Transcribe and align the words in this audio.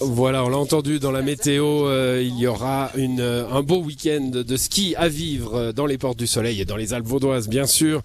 Voilà, 0.00 0.44
on 0.44 0.48
l'a 0.48 0.58
entendu 0.58 0.98
dans 0.98 1.12
la 1.12 1.22
météo, 1.22 1.86
euh, 1.86 2.22
il 2.22 2.36
y 2.38 2.46
aura 2.46 2.90
une, 2.96 3.20
euh, 3.20 3.48
un 3.50 3.62
beau 3.62 3.78
week-end 3.78 4.30
de 4.32 4.56
ski 4.56 4.94
à 4.96 5.08
vivre 5.08 5.54
euh, 5.54 5.72
dans 5.72 5.86
les 5.86 5.98
portes 5.98 6.18
du 6.18 6.26
soleil 6.26 6.60
et 6.60 6.64
dans 6.64 6.76
les 6.76 6.92
Alpes 6.92 7.06
vaudoises, 7.06 7.48
bien 7.48 7.66
sûr, 7.66 8.02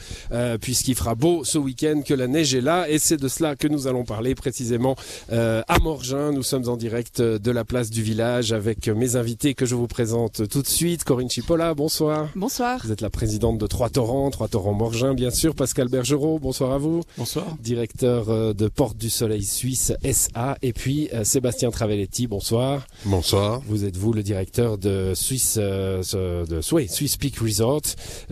puisqu'il 0.62 0.96
fera 0.96 1.16
beau 1.16 1.44
ce 1.44 1.58
week-end, 1.58 2.02
que 2.06 2.14
la 2.14 2.28
neige 2.28 2.54
est 2.54 2.62
là. 2.62 2.90
Et 2.90 3.00
c'est 3.00 3.18
de 3.18 3.28
cela 3.28 3.56
que 3.56 3.68
nous 3.68 3.88
allons 3.88 4.04
parler 4.04 4.36
précisément 4.36 4.96
à 5.30 5.80
Morgin. 5.82 6.32
Nous 6.32 6.44
sommes 6.44 6.68
en 6.70 6.78
direct 6.78 7.22
de 7.22 7.52
la 7.52 7.64
place 7.66 7.90
du 7.90 8.04
village 8.04 8.52
avec 8.52 8.88
mes 8.88 9.16
invités 9.16 9.54
que 9.54 9.66
je 9.66 9.76
vous 9.76 9.88
présente 9.88 10.48
tout 10.48 10.62
de 10.62 10.68
suite. 10.68 11.04
Corinne 11.04 11.30
Chipola, 11.30 11.74
bonsoir. 11.74 12.30
Bonsoir. 12.36 12.80
Vous 12.84 12.92
êtes 12.92 13.02
la 13.02 13.10
présidente 13.10 13.58
de 13.58 13.68
Trois 13.68 13.90
Torrents, 13.90 14.30
Trois 14.32 14.48
Torrents 14.48 14.74
Morgin, 14.74 15.14
bien 15.14 15.32
sûr. 15.32 15.56
Pascal 15.56 15.88
Bergerot, 15.88 16.40
bonsoir 16.40 16.72
à 16.72 16.78
vous. 16.78 17.02
Bonsoir. 17.18 17.46
Directeur 17.62 18.54
de 18.54 18.68
Porte 18.68 18.98
du 18.98 19.10
Soleil 19.10 19.44
Suisse 19.44 19.94
SA. 20.12 20.58
Et 20.62 20.74
puis 20.74 21.10
Sébastien 21.24 21.72
Travelletti, 21.80 22.28
bonsoir. 22.28 22.86
Bonsoir. 23.06 23.62
Vous 23.66 23.86
êtes 23.86 23.96
vous 23.96 24.12
le 24.12 24.22
directeur 24.22 24.78
de 24.78 25.14
Swiss, 25.16 25.56
euh, 25.58 26.04
de 26.46 26.60
Swiss 26.60 27.16
Peak 27.16 27.38
Resort, 27.38 27.84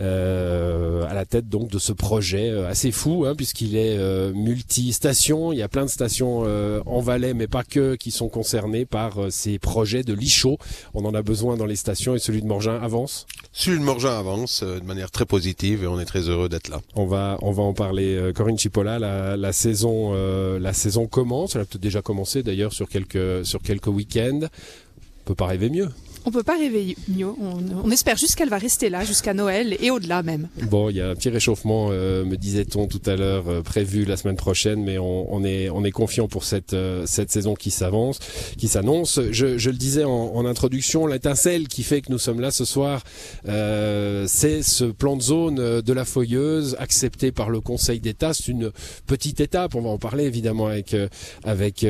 euh, 0.01 1.05
à 1.07 1.13
la 1.13 1.25
tête 1.25 1.47
donc 1.47 1.69
de 1.69 1.79
ce 1.79 1.93
projet 1.93 2.49
euh, 2.49 2.67
assez 2.67 2.91
fou, 2.91 3.23
hein, 3.25 3.35
puisqu'il 3.37 3.77
est 3.77 3.97
euh, 3.97 4.33
multi-station. 4.33 5.53
Il 5.53 5.59
y 5.59 5.61
a 5.61 5.69
plein 5.69 5.85
de 5.85 5.89
stations 5.89 6.41
en 6.85 6.99
Valais, 6.99 7.33
mais 7.33 7.47
pas 7.47 7.63
que, 7.63 7.95
qui 7.95 8.11
sont 8.11 8.27
concernées 8.27 8.83
par 8.83 9.17
ces 9.29 9.59
projets 9.59 10.03
de 10.03 10.11
lit 10.11 10.27
chaud. 10.27 10.57
On 10.93 11.05
en 11.05 11.15
a 11.15 11.21
besoin 11.21 11.55
dans 11.55 11.65
les 11.65 11.77
stations 11.77 12.15
et 12.15 12.19
celui 12.19 12.41
de 12.41 12.47
Morgin 12.47 12.77
avance? 12.81 13.27
Celui 13.53 13.79
de 13.79 13.83
Morgin 13.85 14.11
avance 14.11 14.61
de 14.61 14.83
manière 14.83 15.09
très 15.09 15.25
positive 15.25 15.85
et 15.85 15.87
on 15.87 16.01
est 16.01 16.05
très 16.05 16.27
heureux 16.27 16.49
d'être 16.49 16.67
là. 16.67 16.81
On 16.95 17.05
va, 17.05 17.37
on 17.41 17.53
va 17.53 17.63
en 17.63 17.73
parler. 17.73 18.33
Corinne 18.35 18.59
Chipola, 18.59 18.99
la, 18.99 19.37
la 19.37 19.53
saison, 19.53 20.11
la 20.59 20.73
saison 20.73 21.07
commence. 21.07 21.55
Elle 21.55 21.61
a 21.61 21.65
peut-être 21.65 21.81
déjà 21.81 22.01
commencé 22.01 22.43
d'ailleurs 22.43 22.73
sur 22.73 22.89
quelques, 22.89 23.36
sur 23.43 23.61
quelques 23.61 23.87
week-ends. 23.87 24.41
On 24.43 25.23
peut 25.25 25.35
pas 25.35 25.47
rêver 25.47 25.69
mieux. 25.69 25.89
On 26.27 26.29
peut 26.29 26.43
pas 26.43 26.57
rêver 26.57 26.97
mieux. 27.07 27.29
On, 27.39 27.89
espère 27.89 28.17
juste 28.17 28.35
qu'elle 28.35 28.49
va 28.49 28.57
rester 28.57 28.89
là 28.89 29.05
jusqu'à 29.05 29.33
Noël 29.33 29.77
et 29.79 29.91
au-delà 29.91 30.23
même. 30.23 30.49
Bon, 30.63 30.89
il 30.89 30.97
y 30.97 31.01
a 31.01 31.07
un 31.07 31.15
petit 31.15 31.29
réchauffement, 31.29 31.87
euh, 31.91 32.25
me 32.25 32.35
disait-on 32.35 32.87
tout 32.87 32.99
à 33.05 33.15
l'heure, 33.15 33.47
euh, 33.47 33.61
prévu 33.61 34.03
la 34.03 34.17
semaine 34.17 34.35
prochaine, 34.35 34.83
mais 34.83 34.97
on, 34.97 35.45
est 35.45 35.69
on 35.69 35.81
confiant 35.89 36.27
pour 36.27 36.43
cette 36.43 36.73
euh, 36.73 37.05
cette 37.05 37.31
saison 37.31 37.53
qui 37.53 37.71
s'avance, 37.71 38.19
qui 38.57 38.67
s'annonce. 38.67 39.21
Je, 39.31 39.69
le 39.69 39.77
disais 39.77 40.03
en, 40.03 40.45
introduction, 40.45 41.07
l'étincelle 41.07 41.69
qui 41.69 41.81
fait 41.83 42.01
que 42.01 42.11
nous 42.11 42.17
sommes 42.17 42.41
là 42.41 42.51
ce 42.51 42.65
soir, 42.65 43.03
c'est 43.45 44.61
ce 44.63 44.83
plan 44.83 45.15
de 45.15 45.21
zone 45.21 45.79
de 45.79 45.93
la 45.93 46.03
Foyeuse 46.03 46.75
accepté 46.77 47.31
par 47.31 47.49
le 47.49 47.61
Conseil 47.61 48.01
d'État. 48.01 48.33
C'est 48.33 48.49
une 48.49 48.71
petite 49.05 49.39
étape. 49.39 49.75
On 49.75 49.81
va 49.81 49.91
en 49.91 49.97
parler 49.97 50.25
évidemment 50.25 50.67
avec 50.67 51.85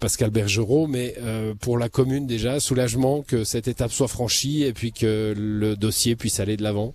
Pascal 0.00 0.30
Bergerot, 0.30 0.86
mais 0.86 1.14
pour 1.60 1.76
la 1.76 1.90
commune 1.90 2.26
déjà, 2.26 2.58
soulagement 2.58 3.20
que 3.20 3.44
cette 3.44 3.65
étape 3.68 3.92
soit 3.92 4.08
franchie 4.08 4.64
et 4.64 4.72
puis 4.72 4.92
que 4.92 5.34
le 5.36 5.76
dossier 5.76 6.16
puisse 6.16 6.40
aller 6.40 6.56
de 6.56 6.62
l'avant 6.62 6.94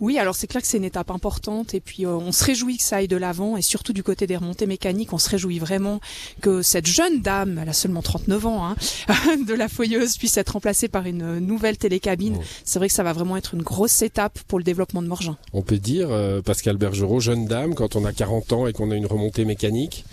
oui, 0.00 0.18
alors 0.18 0.36
c'est 0.36 0.46
clair 0.46 0.62
que 0.62 0.68
c'est 0.68 0.76
une 0.76 0.84
étape 0.84 1.10
importante 1.10 1.74
et 1.74 1.80
puis 1.80 2.06
euh, 2.06 2.10
on 2.10 2.30
se 2.30 2.44
réjouit 2.44 2.76
que 2.76 2.84
ça 2.84 2.96
aille 2.96 3.08
de 3.08 3.16
l'avant 3.16 3.56
et 3.56 3.62
surtout 3.62 3.92
du 3.92 4.04
côté 4.04 4.26
des 4.26 4.36
remontées 4.36 4.66
mécaniques, 4.66 5.12
on 5.12 5.18
se 5.18 5.28
réjouit 5.28 5.58
vraiment 5.58 6.00
que 6.40 6.62
cette 6.62 6.86
jeune 6.86 7.20
dame, 7.20 7.58
elle 7.60 7.68
a 7.68 7.72
seulement 7.72 8.02
39 8.02 8.46
ans, 8.46 8.64
hein, 8.64 8.76
de 9.46 9.54
la 9.54 9.68
foyeuse 9.68 10.16
puisse 10.16 10.36
être 10.36 10.50
remplacée 10.50 10.88
par 10.88 11.06
une 11.06 11.40
nouvelle 11.40 11.78
télécabine. 11.78 12.38
C'est 12.64 12.78
vrai 12.78 12.88
que 12.88 12.94
ça 12.94 13.02
va 13.02 13.12
vraiment 13.12 13.36
être 13.36 13.54
une 13.54 13.62
grosse 13.62 14.02
étape 14.02 14.38
pour 14.46 14.58
le 14.58 14.64
développement 14.64 15.02
de 15.02 15.08
Morgin. 15.08 15.36
On 15.52 15.62
peut 15.62 15.78
dire, 15.78 16.08
euh, 16.10 16.42
Pascal 16.42 16.76
Bergerot, 16.76 17.18
jeune 17.18 17.46
dame, 17.46 17.74
quand 17.74 17.96
on 17.96 18.04
a 18.04 18.12
40 18.12 18.52
ans 18.52 18.66
et 18.68 18.72
qu'on 18.72 18.92
a 18.92 18.94
une 18.94 19.06
remontée 19.06 19.44
mécanique 19.44 20.04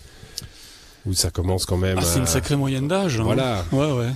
où 1.06 1.14
ça 1.14 1.30
commence 1.30 1.66
quand 1.68 1.78
même. 1.78 2.00
Ah, 2.00 2.04
c'est 2.04 2.18
une 2.18 2.26
sacrée 2.26 2.56
moyenne 2.56 2.88
d'âge. 2.88 3.20
Hein. 3.20 3.24
Voilà. 3.24 3.64
Ouais, 3.72 3.92
ouais 3.92 4.12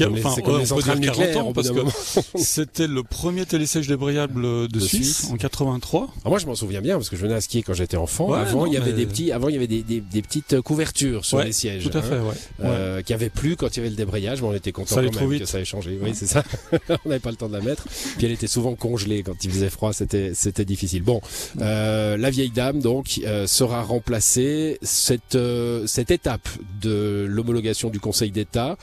enfin, 0.00 0.40
comme 0.42 0.60
on 0.60 0.74
peut 0.74 0.82
dire 0.82 1.12
40 1.12 1.36
ans 1.36 1.52
parce 1.52 1.70
que 1.70 1.80
c'était 2.36 2.86
le 2.86 3.02
premier 3.02 3.46
télésèche 3.46 3.86
débrayable 3.86 4.68
de, 4.68 4.80
Suisse, 4.80 5.28
en 5.30 5.36
83. 5.36 6.08
Ah, 6.24 6.28
moi 6.28 6.38
je 6.38 6.46
m'en 6.46 6.54
souviens 6.54 6.80
bien 6.80 6.96
parce 6.96 7.08
que 7.08 7.16
je 7.16 7.22
venais 7.22 7.34
à 7.34 7.40
skier 7.40 7.62
quand 7.62 7.74
j'étais 7.74 7.96
enfant. 7.96 8.32
avant 8.32 8.66
il 8.66 8.72
y 8.72 8.76
avait 8.76 8.92
des 8.92 9.06
petits, 9.06 9.32
avant 9.32 9.48
il 9.48 9.54
y 9.54 9.56
avait 9.56 9.66
des, 9.66 9.82
des, 9.82 10.00
des 10.00 10.22
petites 10.22 10.60
couvertures 10.60 11.24
sur 11.24 11.40
les 11.42 11.52
sièges. 11.52 11.88
Tout 11.88 11.96
à 11.96 12.02
fait, 12.02 12.14
hein, 12.14 12.24
ouais. 12.24 12.64
Euh, 12.64 13.02
qui 13.02 13.14
avait 13.14 13.30
plus 13.30 13.56
quand 13.56 13.68
il 13.76 13.78
y 13.78 13.80
avait 13.80 13.90
le 13.90 13.96
débrayage, 13.96 14.42
mais 14.42 14.48
on 14.48 14.54
était 14.54 14.72
content 14.72 14.96
quand 14.96 15.02
même 15.02 15.38
que 15.38 15.44
ça 15.44 15.60
ait 15.60 15.64
changé. 15.64 15.98
Oui, 16.02 16.12
c'est 16.14 16.26
ça. 16.26 16.42
on 17.04 17.08
n'avait 17.08 17.20
pas 17.20 17.30
le 17.30 17.36
temps 17.36 17.48
de 17.48 17.56
la 17.56 17.60
mettre. 17.60 17.84
Puis 18.16 18.26
elle 18.26 18.32
était 18.32 18.46
souvent 18.46 18.74
congelée 18.74 19.22
quand 19.22 19.44
il 19.44 19.50
faisait 19.50 19.70
froid, 19.70 19.92
c'était 19.92 20.32
c'était 20.34 20.64
difficile. 20.64 21.02
Bon, 21.02 21.20
euh, 21.60 22.16
la 22.16 22.30
vieille 22.30 22.50
dame 22.50 22.80
donc 22.80 23.20
euh, 23.24 23.46
sera 23.46 23.82
remplacée 23.82 24.78
cette 24.82 25.34
euh, 25.34 25.86
cette 25.86 26.10
étape 26.10 26.48
de 26.80 27.26
l'homologation 27.28 27.90
du 27.90 28.00
Conseil 28.00 28.30
d'État 28.30 28.76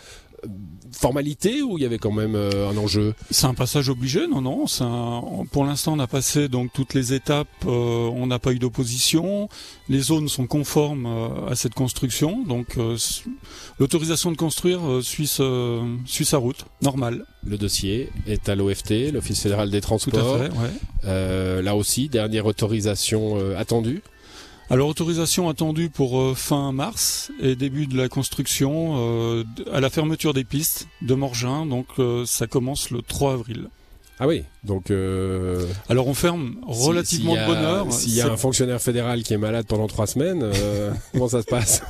formalité 0.92 1.62
ou 1.62 1.78
il 1.78 1.82
y 1.82 1.86
avait 1.86 1.98
quand 1.98 2.12
même 2.12 2.36
euh, 2.36 2.70
un 2.70 2.78
enjeu? 2.78 3.14
C'est 3.32 3.46
un 3.46 3.54
passage 3.54 3.90
obligé, 3.90 4.28
non, 4.28 4.42
non. 4.42 4.66
Un... 4.82 5.46
Pour 5.52 5.66
l'instant, 5.66 5.94
on 5.94 6.00
a 6.00 6.08
passé 6.08 6.48
donc 6.48 6.72
toutes 6.74 6.94
les 6.94 7.14
étapes. 7.14 7.48
Euh, 7.66 8.10
on 8.14 8.28
n'a 8.28 8.40
pas 8.40 8.52
eu 8.52 8.60
d'opposition. 8.60 9.50
Les 9.88 10.00
zones 10.00 10.30
sont 10.30 10.48
conformes 10.48 11.06
euh, 11.06 11.50
à 11.50 11.56
cette 11.56 11.74
construction, 11.74 12.44
donc 12.44 12.78
l'autorisation 13.80 14.32
de 14.32 14.38
construire 14.38 14.82
suit, 15.02 15.40
suit 16.06 16.26
sa 16.26 16.38
route, 16.38 16.66
normal. 16.82 17.26
Le 17.46 17.58
dossier 17.58 18.10
est 18.28 18.50
à 18.50 18.56
l'OFT, 18.56 19.12
l'Office 19.14 19.42
fédéral 19.42 19.70
des 19.70 19.82
transports. 19.82 20.38
Tout 20.38 20.44
à 20.44 20.50
fait, 20.50 20.52
ouais. 21.08 21.62
là 21.62 21.76
aussi, 21.76 22.10
dernière 22.10 22.46
autorisation 22.46 23.38
attendue. 23.58 24.02
Alors 24.72 24.88
autorisation 24.88 25.50
attendue 25.50 25.90
pour 25.90 26.22
euh, 26.22 26.36
fin 26.36 26.72
mars 26.72 27.32
et 27.42 27.56
début 27.56 27.88
de 27.88 27.98
la 27.98 28.08
construction 28.08 28.98
euh, 28.98 29.44
à 29.74 29.80
la 29.80 29.90
fermeture 29.90 30.36
des 30.36 30.44
pistes 30.44 30.88
de 31.02 31.16
Morgin, 31.16 31.66
donc 31.66 31.88
euh, 31.98 32.24
ça 32.28 32.46
commence 32.46 32.92
le 32.92 33.02
3 33.02 33.34
avril. 33.34 33.70
Ah 34.22 34.28
oui, 34.28 34.44
donc. 34.66 34.92
Euh... 34.92 35.66
Alors 35.88 36.08
on 36.08 36.14
ferme 36.14 36.58
relativement 36.68 37.36
de 37.36 37.46
bonne 37.46 37.64
heure. 37.64 37.92
S'il 37.94 38.14
y 38.14 38.22
a 38.22 38.28
un 38.28 38.36
fonctionnaire 38.36 38.82
fédéral 38.82 39.24
qui 39.24 39.34
est 39.34 39.38
malade 39.38 39.66
pendant 39.66 39.88
trois 39.88 40.08
semaines, 40.08 40.42
euh, 40.44 40.92
comment 41.14 41.30
ça 41.30 41.42
se 41.42 41.48
passe 41.48 41.82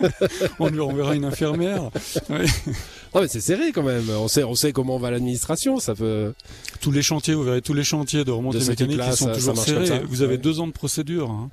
On 0.58 0.68
lui 0.68 0.80
enverra 0.80 1.14
une 1.14 1.26
infirmière. 1.26 1.90
Non 2.30 3.20
mais 3.20 3.28
c'est 3.28 3.42
serré 3.42 3.72
quand 3.72 3.82
même. 3.82 4.08
On 4.08 4.28
sait, 4.28 4.44
on 4.44 4.54
sait 4.54 4.72
comment 4.72 4.96
va 4.98 5.10
l'administration. 5.10 5.78
Ça 5.78 5.94
peut. 5.94 6.32
Tous 6.80 6.90
les 6.90 7.02
chantiers, 7.02 7.34
vous 7.34 7.44
verrez 7.44 7.60
tous 7.60 7.74
les 7.74 7.84
chantiers 7.84 8.24
de 8.24 8.30
remontée 8.30 8.64
mécanique 8.66 9.00
qui 9.00 9.16
sont 9.16 9.32
toujours 9.32 9.58
serrés. 9.58 10.02
Vous 10.08 10.22
avez 10.22 10.38
deux 10.38 10.60
ans 10.60 10.66
de 10.66 10.72
procédure. 10.72 11.30
Hein. 11.30 11.50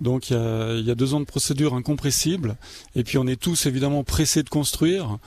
Donc 0.00 0.30
il 0.30 0.36
y 0.36 0.38
a, 0.38 0.74
y 0.74 0.90
a, 0.90 0.94
deux 0.94 1.14
ans 1.14 1.20
de 1.20 1.24
procédure 1.24 1.74
incompressible. 1.74 2.56
Et 2.94 3.02
puis 3.02 3.18
on 3.18 3.26
est 3.26 3.40
tous 3.40 3.66
évidemment 3.66 4.04
pressés 4.04 4.44
de 4.44 4.48
construire. 4.48 5.18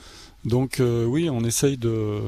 Donc 0.46 0.80
euh, 0.80 1.04
oui, 1.04 1.28
on 1.28 1.44
essaye 1.44 1.76
de, 1.76 2.20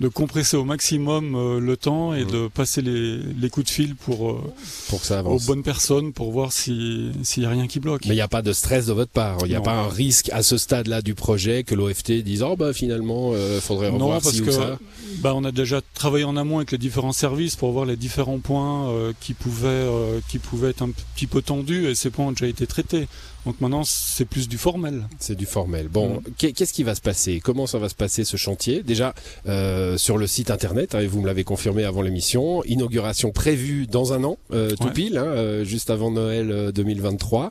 de 0.00 0.08
compresser 0.08 0.56
au 0.56 0.64
maximum 0.64 1.34
euh, 1.34 1.60
le 1.60 1.76
temps 1.76 2.14
et 2.14 2.24
de 2.24 2.48
passer 2.48 2.82
les, 2.82 3.18
les, 3.18 3.50
coups 3.50 3.66
de 3.66 3.70
fil 3.70 3.94
pour, 3.94 4.30
euh, 4.30 4.52
pour 4.88 5.00
que 5.00 5.06
ça 5.06 5.20
avance. 5.20 5.42
aux 5.42 5.46
bonnes 5.46 5.62
personnes 5.62 6.12
pour 6.12 6.32
voir 6.32 6.52
s'il 6.52 7.12
n'y 7.36 7.44
a 7.44 7.50
rien 7.50 7.66
qui 7.66 7.78
bloque. 7.78 8.02
Mais 8.06 8.14
il 8.14 8.16
n'y 8.16 8.22
a 8.22 8.28
pas 8.28 8.42
de 8.42 8.52
stress 8.52 8.86
de 8.86 8.92
votre 8.92 9.12
part. 9.12 9.38
Il 9.42 9.48
n'y 9.48 9.54
a 9.54 9.60
pas 9.60 9.74
un 9.74 9.88
risque 9.88 10.30
à 10.32 10.42
ce 10.42 10.56
stade-là 10.56 11.02
du 11.02 11.14
projet 11.14 11.62
que 11.62 11.74
l'OFT 11.74 12.12
dise 12.22 12.42
oh 12.42 12.56
bah 12.56 12.72
finalement 12.72 13.32
euh, 13.34 13.60
faudrait 13.60 13.88
revoir 13.90 14.14
non, 14.14 14.20
parce 14.20 14.40
que, 14.40 14.76
Bah 15.18 15.34
on 15.36 15.44
a 15.44 15.52
déjà 15.52 15.80
travaillé 15.94 16.24
en 16.24 16.36
amont 16.36 16.56
avec 16.56 16.72
les 16.72 16.78
différents 16.78 17.12
services 17.12 17.56
pour 17.56 17.70
voir 17.72 17.84
les 17.84 17.96
différents 17.96 18.38
points 18.38 18.90
euh, 18.90 19.12
qui 19.20 19.34
pouvaient 19.34 19.86
qui 20.28 20.38
pouvaient 20.38 20.70
être 20.70 20.82
un 20.82 20.90
petit 20.90 21.26
peu 21.26 21.42
tendus 21.42 21.86
et 21.86 21.94
ces 21.94 22.10
points 22.10 22.26
ont 22.26 22.32
déjà 22.32 22.46
été 22.46 22.66
traités. 22.66 23.06
Donc 23.46 23.60
maintenant, 23.60 23.82
c'est 23.84 24.24
plus 24.24 24.48
du 24.48 24.58
formel. 24.58 25.08
C'est 25.18 25.34
du 25.34 25.46
formel. 25.46 25.88
Bon, 25.88 26.20
mm. 26.20 26.52
qu'est-ce 26.52 26.72
qui 26.72 26.84
va 26.84 26.94
se 26.94 27.00
passer? 27.00 27.40
Comment 27.40 27.66
ça 27.66 27.78
va 27.78 27.88
se 27.88 27.94
passer 27.94 28.24
ce 28.24 28.36
chantier? 28.36 28.82
Déjà 28.82 29.14
euh, 29.48 29.96
sur 29.98 30.16
le 30.16 30.26
site 30.26 30.50
internet, 30.50 30.94
hein, 30.94 31.04
vous 31.08 31.20
me 31.20 31.26
l'avez 31.26 31.44
confirmé 31.44 31.84
avant 31.84 32.02
l'émission, 32.02 32.62
inauguration 32.64 33.32
prévue 33.32 33.86
dans 33.86 34.12
un 34.12 34.22
an, 34.24 34.38
euh, 34.52 34.76
tout 34.76 34.90
pile, 34.90 35.18
hein, 35.18 35.26
euh, 35.26 35.64
juste 35.64 35.90
avant 35.90 36.10
Noël 36.10 36.70
2023. 36.74 37.50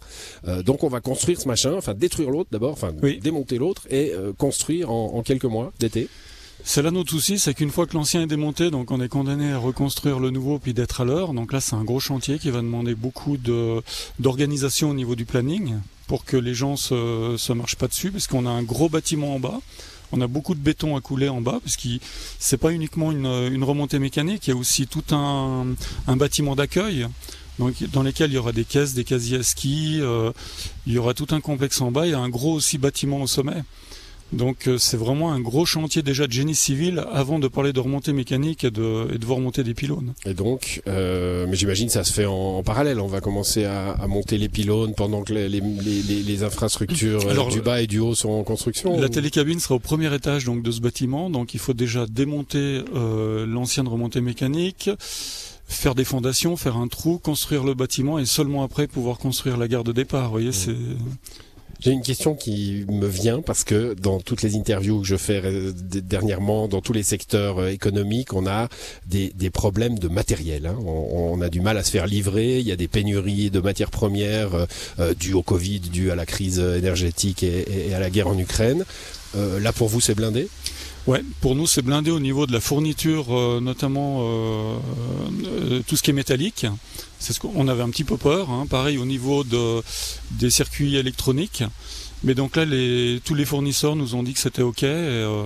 donc 0.63 0.83
on 0.83 0.87
va 0.87 1.01
construire 1.01 1.39
ce 1.39 1.47
machin, 1.47 1.73
enfin 1.77 1.93
détruire 1.93 2.29
l'autre 2.29 2.49
d'abord, 2.51 2.71
enfin 2.71 2.93
démonter 3.21 3.57
l'autre 3.57 3.87
et 3.89 4.13
construire 4.37 4.91
en, 4.91 5.15
en 5.15 5.21
quelques 5.23 5.45
mois 5.45 5.73
d'été. 5.79 6.07
C'est 6.63 6.81
là 6.81 6.91
notre 6.91 7.11
souci, 7.11 7.39
c'est 7.39 7.53
qu'une 7.53 7.71
fois 7.71 7.87
que 7.87 7.95
l'ancien 7.95 8.21
est 8.21 8.27
démonté, 8.27 8.69
donc 8.69 8.91
on 8.91 9.01
est 9.01 9.09
condamné 9.09 9.51
à 9.51 9.57
reconstruire 9.57 10.19
le 10.19 10.29
nouveau 10.29 10.59
puis 10.59 10.73
d'être 10.73 11.01
à 11.01 11.05
l'heure. 11.05 11.33
Donc 11.33 11.53
là, 11.53 11.59
c'est 11.59 11.75
un 11.75 11.83
gros 11.83 11.99
chantier 11.99 12.39
qui 12.39 12.49
va 12.51 12.59
demander 12.59 12.95
beaucoup 12.95 13.37
d'organisation 13.37 14.91
au 14.91 14.93
niveau 14.93 15.15
du 15.15 15.25
planning 15.25 15.79
pour 16.07 16.23
que 16.23 16.37
les 16.37 16.53
gens 16.53 16.75
se 16.75 17.35
se 17.37 17.53
marchent 17.53 17.77
pas 17.77 17.87
dessus, 17.87 18.11
parce 18.11 18.27
qu'on 18.27 18.45
a 18.45 18.49
un 18.49 18.63
gros 18.63 18.89
bâtiment 18.89 19.35
en 19.35 19.39
bas. 19.39 19.59
On 20.11 20.21
a 20.21 20.27
beaucoup 20.27 20.55
de 20.55 20.59
béton 20.59 20.97
à 20.97 21.01
couler 21.01 21.29
en 21.29 21.41
bas, 21.41 21.59
parce 21.63 21.77
que 21.77 21.87
c'est 22.37 22.57
pas 22.57 22.71
uniquement 22.71 23.11
une, 23.11 23.63
remontée 23.63 23.97
mécanique, 23.97 24.47
il 24.47 24.49
y 24.51 24.53
a 24.53 24.57
aussi 24.57 24.87
tout 24.87 25.03
un, 25.15 25.75
bâtiment 26.07 26.55
d'accueil. 26.55 27.07
Dans 27.59 28.01
lesquels 28.01 28.31
il 28.31 28.35
y 28.35 28.37
aura 28.37 28.53
des 28.53 28.65
caisses, 28.65 28.93
des 28.93 29.03
casiers 29.03 29.37
à 29.37 29.43
ski, 29.43 29.99
euh, 30.01 30.31
il 30.87 30.93
y 30.93 30.97
aura 30.97 31.13
tout 31.13 31.27
un 31.29 31.41
complexe 31.41 31.79
en 31.79 31.91
bas, 31.91 32.07
il 32.07 32.11
y 32.11 32.15
a 32.15 32.19
un 32.19 32.29
gros 32.29 32.53
aussi 32.53 32.77
bâtiment 32.77 33.21
au 33.21 33.27
sommet. 33.27 33.63
Donc 34.33 34.67
euh, 34.67 34.77
c'est 34.77 34.97
vraiment 34.97 35.31
un 35.31 35.39
gros 35.39 35.65
chantier 35.65 36.01
déjà 36.01 36.25
de 36.25 36.31
génie 36.31 36.55
civil 36.55 37.03
avant 37.11 37.39
de 37.39 37.47
parler 37.47 37.73
de 37.73 37.79
remontée 37.79 38.13
mécanique 38.13 38.63
et 38.63 38.71
de, 38.71 39.13
et 39.13 39.17
de 39.17 39.25
voir 39.25 39.39
monter 39.39 39.63
des 39.63 39.73
pylônes. 39.73 40.13
Et 40.25 40.33
donc, 40.33 40.81
euh, 40.87 41.45
mais 41.49 41.55
j'imagine 41.55 41.89
ça 41.89 42.03
se 42.03 42.13
fait 42.13 42.25
en, 42.25 42.33
en, 42.33 42.63
parallèle. 42.63 42.99
On 42.99 43.07
va 43.07 43.19
commencer 43.19 43.65
à, 43.65 43.91
à, 43.91 44.07
monter 44.07 44.37
les 44.37 44.49
pylônes 44.49 44.93
pendant 44.95 45.23
que 45.23 45.33
les, 45.33 45.49
les, 45.49 45.59
les, 45.61 46.01
les 46.23 46.43
infrastructures 46.43 47.29
Alors, 47.29 47.49
du 47.49 47.61
bas 47.61 47.81
et 47.81 47.87
du 47.87 47.99
haut 47.99 48.15
sont 48.15 48.29
en 48.29 48.43
construction. 48.43 48.99
La 48.99 49.07
ou... 49.07 49.09
télécabine 49.09 49.59
sera 49.59 49.75
au 49.75 49.79
premier 49.79 50.13
étage 50.13 50.45
donc 50.45 50.63
de 50.63 50.71
ce 50.71 50.79
bâtiment, 50.79 51.29
donc 51.29 51.53
il 51.53 51.59
faut 51.59 51.73
déjà 51.73 52.05
démonter 52.05 52.83
euh, 52.95 53.45
l'ancienne 53.45 53.87
remontée 53.87 54.21
mécanique 54.21 54.89
faire 55.67 55.95
des 55.95 56.03
fondations, 56.03 56.57
faire 56.57 56.75
un 56.75 56.89
trou, 56.89 57.17
construire 57.17 57.63
le 57.63 57.73
bâtiment 57.73 58.19
et 58.19 58.25
seulement 58.25 58.63
après 58.63 58.87
pouvoir 58.87 59.17
construire 59.17 59.55
la 59.55 59.69
gare 59.69 59.85
de 59.85 59.93
départ. 59.93 60.25
Vous 60.25 60.31
voyez, 60.31 60.49
mmh. 60.49 60.53
c'est 60.53 60.75
j'ai 61.81 61.91
une 61.91 62.03
question 62.03 62.35
qui 62.35 62.85
me 62.89 63.07
vient 63.07 63.41
parce 63.41 63.63
que 63.63 63.95
dans 63.95 64.19
toutes 64.19 64.43
les 64.43 64.55
interviews 64.55 65.01
que 65.01 65.07
je 65.07 65.17
fais 65.17 65.41
dernièrement, 65.73 66.67
dans 66.67 66.79
tous 66.79 66.93
les 66.93 67.03
secteurs 67.03 67.67
économiques, 67.67 68.33
on 68.33 68.47
a 68.47 68.69
des, 69.07 69.31
des 69.35 69.49
problèmes 69.49 69.97
de 69.97 70.07
matériel. 70.07 70.67
Hein. 70.67 70.75
On, 70.85 71.41
a 71.41 71.49
du 71.49 71.59
mal 71.59 71.77
à 71.77 71.83
se 71.83 71.89
faire 71.89 72.05
livrer. 72.05 72.59
Il 72.59 72.67
y 72.67 72.71
a 72.71 72.75
des 72.75 72.87
pénuries 72.87 73.49
de 73.49 73.59
matières 73.59 73.89
premières 73.89 74.67
euh, 74.99 75.13
dues 75.15 75.33
au 75.33 75.41
Covid, 75.41 75.79
dues 75.79 76.11
à 76.11 76.15
la 76.15 76.27
crise 76.27 76.59
énergétique 76.59 77.41
et, 77.41 77.89
et 77.89 77.93
à 77.95 77.99
la 77.99 78.09
guerre 78.09 78.27
en 78.27 78.37
Ukraine. 78.37 78.85
Euh, 79.35 79.59
là, 79.59 79.73
pour 79.73 79.87
vous, 79.87 80.01
c'est 80.01 80.15
blindé? 80.15 80.47
Ouais, 81.07 81.23
pour 81.39 81.55
nous 81.55 81.65
c'est 81.65 81.81
blindé 81.81 82.11
au 82.11 82.19
niveau 82.19 82.45
de 82.45 82.51
la 82.51 82.59
fourniture, 82.59 83.35
euh, 83.35 83.59
notamment 83.59 84.19
euh, 84.21 84.77
euh, 85.45 85.81
tout 85.87 85.95
ce 85.97 86.03
qui 86.03 86.11
est 86.11 86.13
métallique. 86.13 86.67
C'est 87.21 87.33
ce 87.33 87.39
qu'on 87.39 87.67
avait 87.67 87.83
un 87.83 87.89
petit 87.89 88.03
peu 88.03 88.17
peur. 88.17 88.49
Hein, 88.49 88.65
pareil 88.67 88.97
au 88.97 89.05
niveau 89.05 89.43
de 89.43 89.81
des 90.31 90.49
circuits 90.49 90.95
électroniques. 90.97 91.63
Mais 92.23 92.33
donc 92.33 92.55
là, 92.55 92.65
les, 92.65 93.19
tous 93.23 93.35
les 93.35 93.45
fournisseurs 93.45 93.95
nous 93.95 94.15
ont 94.15 94.23
dit 94.23 94.33
que 94.33 94.39
c'était 94.39 94.61
ok. 94.61 94.83
Et, 94.83 94.87
euh, 94.87 95.43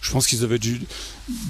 je 0.00 0.12
pense 0.12 0.26
qu'ils 0.26 0.44
avaient 0.44 0.58
dû, 0.58 0.80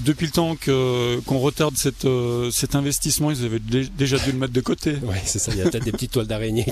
depuis 0.03 0.25
le 0.25 0.31
temps 0.31 0.55
que 0.55 1.19
qu'on 1.27 1.37
retarde 1.37 1.75
cette, 1.77 2.05
euh, 2.05 2.49
cet 2.49 2.73
investissement, 2.75 3.29
ils 3.29 3.45
avaient 3.45 3.59
déjà 3.59 4.17
dû 4.17 4.31
le 4.31 4.37
mettre 4.37 4.53
de 4.53 4.61
côté. 4.61 4.95
Oui, 5.03 5.15
c'est 5.25 5.39
ça. 5.39 5.51
Il 5.51 5.59
y 5.59 5.61
a 5.61 5.69
peut-être 5.69 5.85
des 5.85 5.91
petites 5.91 6.11
toiles 6.11 6.27
d'araignée 6.27 6.65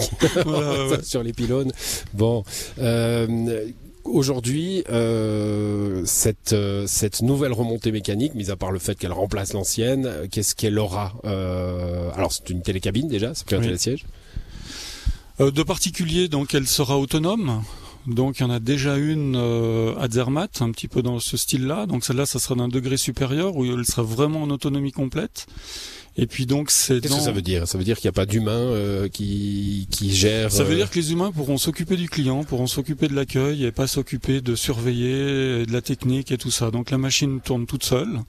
voilà, 0.45 0.87
ouais. 0.87 0.99
sur 1.03 1.21
les 1.21 1.33
pylônes. 1.33 1.71
Bon. 2.13 2.43
Euh, 2.79 3.27
aujourd'hui, 4.05 4.83
euh, 4.89 6.03
cette, 6.05 6.53
euh, 6.53 6.85
cette 6.87 7.21
nouvelle 7.21 7.53
remontée 7.53 7.91
mécanique, 7.91 8.35
mis 8.35 8.51
à 8.51 8.55
part 8.55 8.71
le 8.71 8.79
fait 8.79 8.95
qu'elle 8.95 9.11
remplace 9.11 9.53
l'ancienne, 9.53 10.27
qu'est-ce 10.31 10.55
qu'elle 10.55 10.79
aura 10.79 11.13
euh, 11.25 12.09
Alors, 12.15 12.31
c'est 12.31 12.49
une 12.49 12.61
télécabine 12.61 13.07
déjà, 13.07 13.33
c'est 13.33 13.45
plus 13.45 13.55
un 13.55 13.59
oui. 13.59 13.65
télésiège 13.65 14.05
euh, 15.41 15.51
De 15.51 15.63
particulier, 15.63 16.27
donc 16.27 16.53
elle 16.53 16.67
sera 16.67 16.97
autonome. 16.97 17.63
Donc 18.07 18.39
il 18.39 18.43
y 18.43 18.45
en 18.45 18.51
a 18.51 18.59
déjà 18.59 18.97
une 18.97 19.35
euh, 19.35 19.95
à 19.97 20.07
Zermatt, 20.07 20.61
un 20.61 20.71
petit 20.71 20.87
peu 20.87 21.01
dans 21.01 21.19
ce 21.19 21.37
style-là. 21.37 21.87
Donc 21.87 22.05
celle-là, 22.05 22.25
ça 22.25 22.39
sera 22.39 22.55
d'un 22.55 22.67
degré 22.67 22.97
supérieur 22.97 23.55
où 23.55 23.65
elle 23.65 23.85
sera 23.85 24.03
vraiment 24.03 24.43
en 24.43 24.49
autonomie 24.51 24.91
complète. 24.91 25.47
Et 26.17 26.27
puis 26.27 26.45
donc 26.45 26.71
c'est. 26.71 27.01
Qu'est-ce 27.01 27.13
dans... 27.13 27.19
que 27.19 27.25
ça 27.25 27.31
veut 27.31 27.41
dire? 27.41 27.67
Ça 27.67 27.77
veut 27.77 27.83
dire 27.83 27.97
qu'il 27.97 28.07
n'y 28.07 28.13
a 28.13 28.13
pas 28.13 28.25
d'humains 28.25 28.51
euh, 28.51 29.09
qui 29.09 29.87
qui 29.91 30.13
gèrent. 30.13 30.51
Ça 30.51 30.63
veut 30.63 30.75
dire 30.75 30.89
que 30.89 30.95
les 30.95 31.11
humains 31.11 31.31
pourront 31.31 31.57
s'occuper 31.57 31.97
du 31.97 32.09
client, 32.09 32.43
pourront 32.43 32.67
s'occuper 32.67 33.07
de 33.07 33.15
l'accueil 33.15 33.65
et 33.65 33.71
pas 33.71 33.87
s'occuper 33.87 34.41
de 34.41 34.55
surveiller 34.55 35.65
de 35.65 35.71
la 35.71 35.81
technique 35.81 36.31
et 36.31 36.37
tout 36.37 36.51
ça. 36.51 36.71
Donc 36.71 36.91
la 36.91 36.97
machine 36.97 37.41
tourne 37.41 37.65
toute 37.65 37.83
seule 37.83 38.19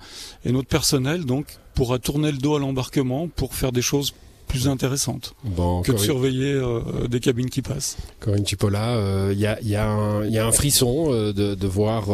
et 0.45 0.53
notre 0.53 0.69
personnel 0.69 1.25
donc 1.25 1.47
pourra 1.75 1.99
tourner 1.99 2.33
le 2.33 2.39
dos 2.39 2.57
à 2.57 2.59
l'embarquement 2.59 3.29
pour 3.29 3.55
faire 3.55 3.71
des 3.71 3.83
choses 3.83 4.15
plus 4.47 4.69
intéressante 4.69 5.35
bon, 5.45 5.83
que 5.83 5.93
de 5.93 5.97
surveiller 5.97 6.53
euh, 6.53 7.09
des 7.09 7.21
cabines 7.21 7.51
qui 7.51 7.63
passent. 7.63 7.97
Corinne 8.21 8.47
Chipola, 8.47 8.95
il 8.95 8.99
euh, 8.99 9.33
y, 9.35 9.47
a, 9.47 9.61
y, 9.61 9.77
a 9.77 10.25
y, 10.25 10.39
a, 10.39 10.47
un 10.47 10.53
frisson 10.53 11.13
euh, 11.13 11.33
de, 11.33 11.55
de, 11.55 11.67
voir 11.67 12.07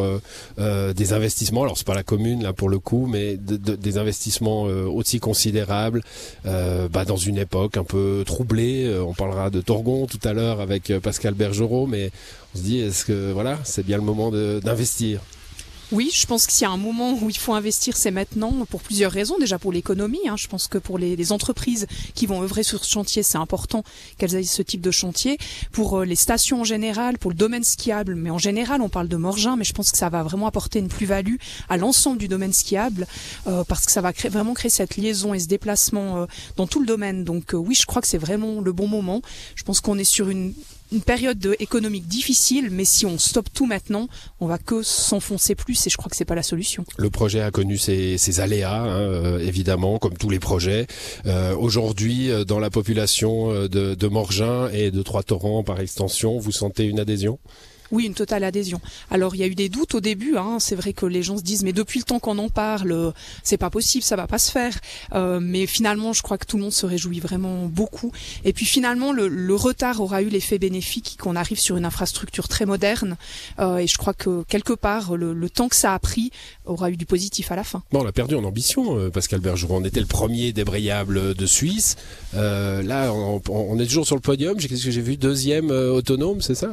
des 0.58 1.12
investissements, 1.12 1.62
alors 1.62 1.76
c'est 1.76 1.86
pas 1.86 1.94
la 1.94 2.02
commune 2.02 2.42
là 2.42 2.52
pour 2.52 2.68
le 2.68 2.78
coup, 2.78 3.06
mais 3.06 3.36
de, 3.36 3.56
de, 3.56 3.76
des 3.76 3.98
investissements 3.98 4.62
aussi 4.62 5.20
considérables 5.20 6.02
bah, 6.44 7.04
dans 7.06 7.16
une 7.16 7.38
époque 7.38 7.76
un 7.76 7.84
peu 7.84 8.22
troublée. 8.26 8.92
on 8.98 9.14
parlera 9.14 9.50
de 9.50 9.60
Torgon 9.60 10.06
tout 10.06 10.20
à 10.24 10.32
l'heure 10.32 10.60
avec 10.60 10.92
Pascal 11.00 11.34
Bergerot, 11.34 11.86
mais 11.86 12.10
on 12.54 12.58
se 12.58 12.62
dit 12.62 12.78
est-ce 12.80 13.04
que 13.04 13.32
voilà 13.32 13.58
c'est 13.64 13.84
bien 13.84 13.96
le 13.96 14.04
moment 14.04 14.30
d'investir? 14.30 15.20
Oui, 15.92 16.10
je 16.12 16.26
pense 16.26 16.46
que 16.46 16.52
s'il 16.52 16.62
y 16.62 16.70
a 16.70 16.70
un 16.70 16.76
moment 16.76 17.12
où 17.20 17.28
il 17.28 17.36
faut 17.36 17.54
investir, 17.54 17.96
c'est 17.96 18.10
maintenant, 18.10 18.52
pour 18.68 18.82
plusieurs 18.82 19.12
raisons. 19.12 19.36
Déjà 19.38 19.58
pour 19.58 19.72
l'économie, 19.72 20.26
hein. 20.28 20.36
je 20.36 20.48
pense 20.48 20.66
que 20.66 20.78
pour 20.78 20.98
les, 20.98 21.16
les, 21.16 21.32
entreprises 21.32 21.86
qui 22.14 22.26
vont 22.26 22.42
œuvrer 22.42 22.62
sur 22.62 22.84
ce 22.84 22.90
chantier, 22.90 23.22
c'est 23.22 23.38
important 23.38 23.84
qu'elles 24.18 24.34
aient 24.34 24.42
ce 24.42 24.62
type 24.62 24.80
de 24.80 24.90
chantier. 24.90 25.38
Pour 25.70 26.00
euh, 26.00 26.04
les 26.04 26.16
stations 26.16 26.62
en 26.62 26.64
général, 26.64 27.18
pour 27.18 27.30
le 27.30 27.36
domaine 27.36 27.64
skiable, 27.64 28.14
mais 28.14 28.30
en 28.30 28.38
général, 28.38 28.80
on 28.80 28.88
parle 28.88 29.08
de 29.08 29.16
Morgin, 29.16 29.56
mais 29.56 29.64
je 29.64 29.72
pense 29.72 29.90
que 29.90 29.98
ça 29.98 30.08
va 30.08 30.22
vraiment 30.22 30.46
apporter 30.46 30.78
une 30.78 30.88
plus-value 30.88 31.36
à 31.68 31.76
l'ensemble 31.76 32.18
du 32.18 32.28
domaine 32.28 32.52
skiable, 32.52 33.06
euh, 33.46 33.64
parce 33.64 33.86
que 33.86 33.92
ça 33.92 34.00
va 34.00 34.12
vraiment 34.12 34.54
créer 34.54 34.70
cette 34.70 34.96
liaison 34.96 35.34
et 35.34 35.38
ce 35.38 35.48
déplacement 35.48 36.22
euh, 36.22 36.26
dans 36.56 36.66
tout 36.66 36.80
le 36.80 36.86
domaine. 36.86 37.24
Donc 37.24 37.54
euh, 37.54 37.58
oui, 37.58 37.74
je 37.74 37.86
crois 37.86 38.02
que 38.02 38.08
c'est 38.08 38.18
vraiment 38.18 38.60
le 38.60 38.72
bon 38.72 38.88
moment. 38.88 39.22
Je 39.54 39.62
pense 39.64 39.80
qu'on 39.80 39.98
est 39.98 40.04
sur 40.04 40.28
une 40.28 40.54
une 40.92 41.02
période 41.02 41.38
de, 41.38 41.56
économique 41.58 42.06
difficile, 42.06 42.68
mais 42.70 42.84
si 42.84 43.06
on 43.06 43.18
stoppe 43.18 43.52
tout 43.52 43.66
maintenant, 43.66 44.08
on 44.40 44.46
va 44.46 44.58
que 44.58 44.82
s'enfoncer 44.82 45.54
plus 45.54 45.86
et 45.86 45.90
je 45.90 45.96
crois 45.96 46.10
que 46.10 46.16
c'est 46.16 46.24
pas 46.24 46.34
la 46.34 46.42
solution. 46.42 46.84
Le 46.96 47.10
projet 47.10 47.40
a 47.40 47.50
connu 47.50 47.78
ses, 47.78 48.18
ses 48.18 48.40
aléas, 48.40 48.82
hein, 48.82 48.86
euh, 48.86 49.38
évidemment, 49.38 49.98
comme 49.98 50.16
tous 50.16 50.30
les 50.30 50.38
projets. 50.38 50.86
Euh, 51.26 51.54
Aujourd'hui, 51.56 52.30
dans 52.46 52.58
la 52.58 52.70
population 52.70 53.52
de, 53.52 53.94
de 53.94 54.08
Morgin 54.08 54.68
et 54.72 54.90
de 54.90 55.02
Trois-Torrents 55.02 55.62
par 55.62 55.80
extension, 55.80 56.38
vous 56.38 56.52
sentez 56.52 56.84
une 56.84 57.00
adhésion? 57.00 57.38
Oui, 57.92 58.06
une 58.06 58.14
totale 58.14 58.42
adhésion. 58.42 58.80
Alors 59.10 59.36
il 59.36 59.38
y 59.38 59.44
a 59.44 59.46
eu 59.46 59.54
des 59.54 59.68
doutes 59.68 59.94
au 59.94 60.00
début. 60.00 60.36
Hein. 60.36 60.56
C'est 60.58 60.74
vrai 60.74 60.94
que 60.94 61.06
les 61.06 61.22
gens 61.22 61.36
se 61.36 61.42
disent 61.42 61.62
mais 61.62 61.74
depuis 61.74 62.00
le 62.00 62.04
temps 62.04 62.18
qu'on 62.18 62.38
en 62.38 62.48
parle, 62.48 63.12
c'est 63.42 63.58
pas 63.58 63.70
possible, 63.70 64.02
ça 64.02 64.16
va 64.16 64.26
pas 64.26 64.38
se 64.38 64.50
faire. 64.50 64.78
Euh, 65.14 65.38
mais 65.40 65.66
finalement, 65.66 66.12
je 66.12 66.22
crois 66.22 66.38
que 66.38 66.46
tout 66.46 66.56
le 66.56 66.62
monde 66.64 66.72
se 66.72 66.86
réjouit 66.86 67.20
vraiment 67.20 67.66
beaucoup. 67.66 68.10
Et 68.44 68.52
puis 68.52 68.64
finalement, 68.64 69.12
le, 69.12 69.54
retard 69.54 70.00
aura 70.00 70.22
eu 70.22 70.28
l'effet 70.28 70.58
bénéfique 70.58 71.18
qu'on 71.20 71.36
arrive 71.36 71.60
sur 71.60 71.76
une 71.76 71.84
infrastructure 71.84 72.48
très 72.48 72.64
moderne. 72.64 73.16
Euh, 73.58 73.76
et 73.76 73.86
je 73.86 73.98
crois 73.98 74.14
que 74.14 74.42
quelque 74.44 74.72
part, 74.72 75.14
le, 75.14 75.50
temps 75.50 75.68
que 75.68 75.76
ça 75.76 75.92
a 75.92 75.98
pris 75.98 76.30
aura 76.64 76.90
eu 76.90 76.96
du 76.96 77.04
positif 77.04 77.52
à 77.52 77.56
la 77.56 77.64
fin. 77.64 77.82
Bon, 77.92 78.02
on 78.02 78.06
a 78.06 78.12
perdu 78.12 78.34
en 78.34 78.44
ambition, 78.44 78.96
euh, 78.96 79.10
Pascal 79.10 79.40
Bergeron. 79.40 79.76
On 79.76 79.84
était 79.84 80.00
le 80.00 80.06
premier 80.06 80.52
débrayable 80.52 81.34
de 81.34 81.46
Suisse. 81.46 81.96
Là, 82.32 83.12
on, 83.12 83.42
on, 83.50 83.78
est 83.78 83.86
toujours 83.86 84.06
sur 84.06 84.16
le 84.16 84.22
podium. 84.22 84.56
Qu'est-ce 84.56 84.84
que 84.84 84.90
j'ai 84.90 85.02
vu? 85.02 85.18
Deuxième 85.18 85.70
autonome, 85.70 86.40
c'est 86.40 86.54
ça? 86.54 86.72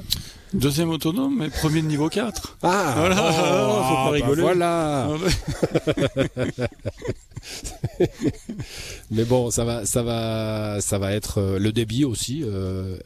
Deuxième 0.53 0.89
autonome, 0.89 1.37
mais 1.39 1.49
premier 1.49 1.83
de 1.83 1.87
niveau 1.87 2.09
4. 2.09 2.57
Ah 2.63 2.95
voilà, 2.97 3.15
oh, 3.15 3.43
alors, 3.43 3.87
faut 3.87 3.95
pas 3.95 4.09
rigoler. 4.09 4.41
Bah 4.41 4.41
voilà. 4.41 5.17
mais 9.11 9.25
bon, 9.25 9.51
ça 9.51 9.63
va, 9.63 9.85
ça 9.85 10.01
va, 10.01 10.81
ça 10.81 10.97
va 10.97 11.13
être 11.13 11.37
euh, 11.37 11.59
le 11.59 11.71
débit 11.71 12.03
aussi 12.03 12.41
euh, 12.43 12.97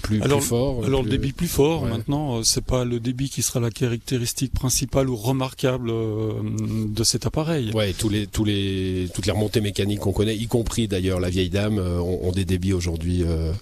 plus, 0.00 0.22
alors, 0.22 0.38
plus 0.38 0.46
fort. 0.46 0.84
Alors 0.84 1.02
plus... 1.02 1.10
le 1.10 1.18
débit 1.18 1.32
plus 1.32 1.46
fort. 1.46 1.82
Ouais. 1.82 1.90
Maintenant, 1.90 2.42
c'est 2.42 2.64
pas 2.64 2.86
le 2.86 3.00
débit 3.00 3.28
qui 3.28 3.42
sera 3.42 3.60
la 3.60 3.70
caractéristique 3.70 4.54
principale 4.54 5.10
ou 5.10 5.16
remarquable 5.16 5.92
de 5.92 7.04
cet 7.04 7.26
appareil. 7.26 7.70
Ouais, 7.74 7.92
tous 7.92 8.08
les, 8.08 8.26
tous 8.26 8.44
les, 8.44 9.10
toutes 9.12 9.26
les 9.26 9.32
remontées 9.32 9.60
mécaniques 9.60 10.00
qu'on 10.00 10.12
connaît, 10.12 10.36
y 10.36 10.46
compris 10.46 10.88
d'ailleurs 10.88 11.20
la 11.20 11.28
vieille 11.28 11.50
dame, 11.50 11.78
ont, 11.78 12.26
ont 12.26 12.32
des 12.32 12.46
débits 12.46 12.72
aujourd'hui. 12.72 13.24
Euh 13.26 13.52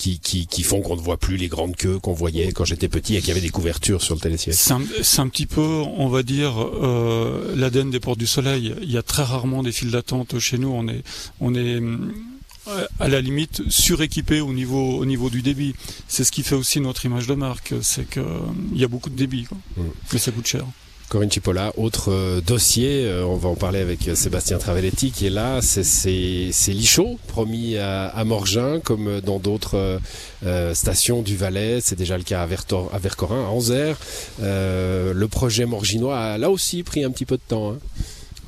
qui, 0.00 0.18
qui, 0.18 0.46
qui, 0.46 0.62
font 0.62 0.80
qu'on 0.80 0.96
ne 0.96 1.00
voit 1.00 1.18
plus 1.18 1.36
les 1.36 1.48
grandes 1.48 1.76
queues 1.76 1.98
qu'on 1.98 2.14
voyait 2.14 2.52
quand 2.52 2.64
j'étais 2.64 2.88
petit 2.88 3.16
et 3.16 3.18
qu'il 3.20 3.28
y 3.28 3.32
avait 3.32 3.42
des 3.42 3.50
couvertures 3.50 4.00
sur 4.00 4.14
le 4.14 4.20
télésiège. 4.20 4.54
C'est 4.54 4.72
un, 4.72 4.80
un, 5.18 5.28
petit 5.28 5.44
peu, 5.44 5.60
on 5.60 6.08
va 6.08 6.22
dire, 6.22 6.54
euh, 6.58 7.54
l'ADN 7.54 7.90
des 7.90 8.00
portes 8.00 8.18
du 8.18 8.26
soleil. 8.26 8.74
Il 8.80 8.90
y 8.90 8.96
a 8.96 9.02
très 9.02 9.22
rarement 9.22 9.62
des 9.62 9.72
files 9.72 9.90
d'attente 9.90 10.38
chez 10.38 10.56
nous. 10.56 10.68
On 10.68 10.88
est, 10.88 11.02
on 11.40 11.54
est 11.54 11.82
à 12.98 13.08
la 13.08 13.20
limite 13.20 13.62
suréquipé 13.68 14.40
au 14.40 14.54
niveau, 14.54 14.96
au 14.96 15.04
niveau 15.04 15.28
du 15.28 15.42
débit. 15.42 15.74
C'est 16.08 16.24
ce 16.24 16.32
qui 16.32 16.44
fait 16.44 16.54
aussi 16.54 16.80
notre 16.80 17.04
image 17.04 17.26
de 17.26 17.34
marque, 17.34 17.74
c'est 17.82 18.08
qu'il 18.08 18.22
y 18.74 18.84
a 18.84 18.88
beaucoup 18.88 19.10
de 19.10 19.16
débit, 19.16 19.44
quoi. 19.44 19.58
Mmh. 19.76 19.82
mais 20.14 20.18
ça 20.18 20.32
coûte 20.32 20.46
cher. 20.46 20.64
Corinne 21.10 21.30
Chipola, 21.30 21.72
autre 21.76 22.12
euh, 22.12 22.40
dossier, 22.40 23.04
euh, 23.04 23.24
on 23.26 23.34
va 23.34 23.48
en 23.48 23.56
parler 23.56 23.80
avec 23.80 24.06
euh, 24.06 24.14
Sébastien 24.14 24.58
Travelletti 24.58 25.10
qui 25.10 25.26
est 25.26 25.30
là, 25.30 25.58
c'est 25.60 26.52
Lichot, 26.68 27.18
promis 27.26 27.76
à, 27.76 28.06
à, 28.06 28.22
Morgin, 28.22 28.78
comme 28.78 29.20
dans 29.20 29.40
d'autres 29.40 29.98
stations 30.72 31.22
du 31.22 31.36
Valais, 31.36 31.80
c'est 31.82 31.96
déjà 31.96 32.16
le 32.16 32.22
cas 32.22 32.42
à 32.42 32.46
Vercorin, 32.46 33.44
à 33.44 33.48
Anzère. 33.48 33.96
le 34.40 35.26
projet 35.26 35.66
morginois 35.66 36.16
a 36.16 36.38
là 36.38 36.48
aussi 36.48 36.84
pris 36.84 37.02
un 37.02 37.10
petit 37.10 37.26
peu 37.26 37.36
de 37.36 37.42
temps. 37.46 37.72
Hein. 37.72 37.78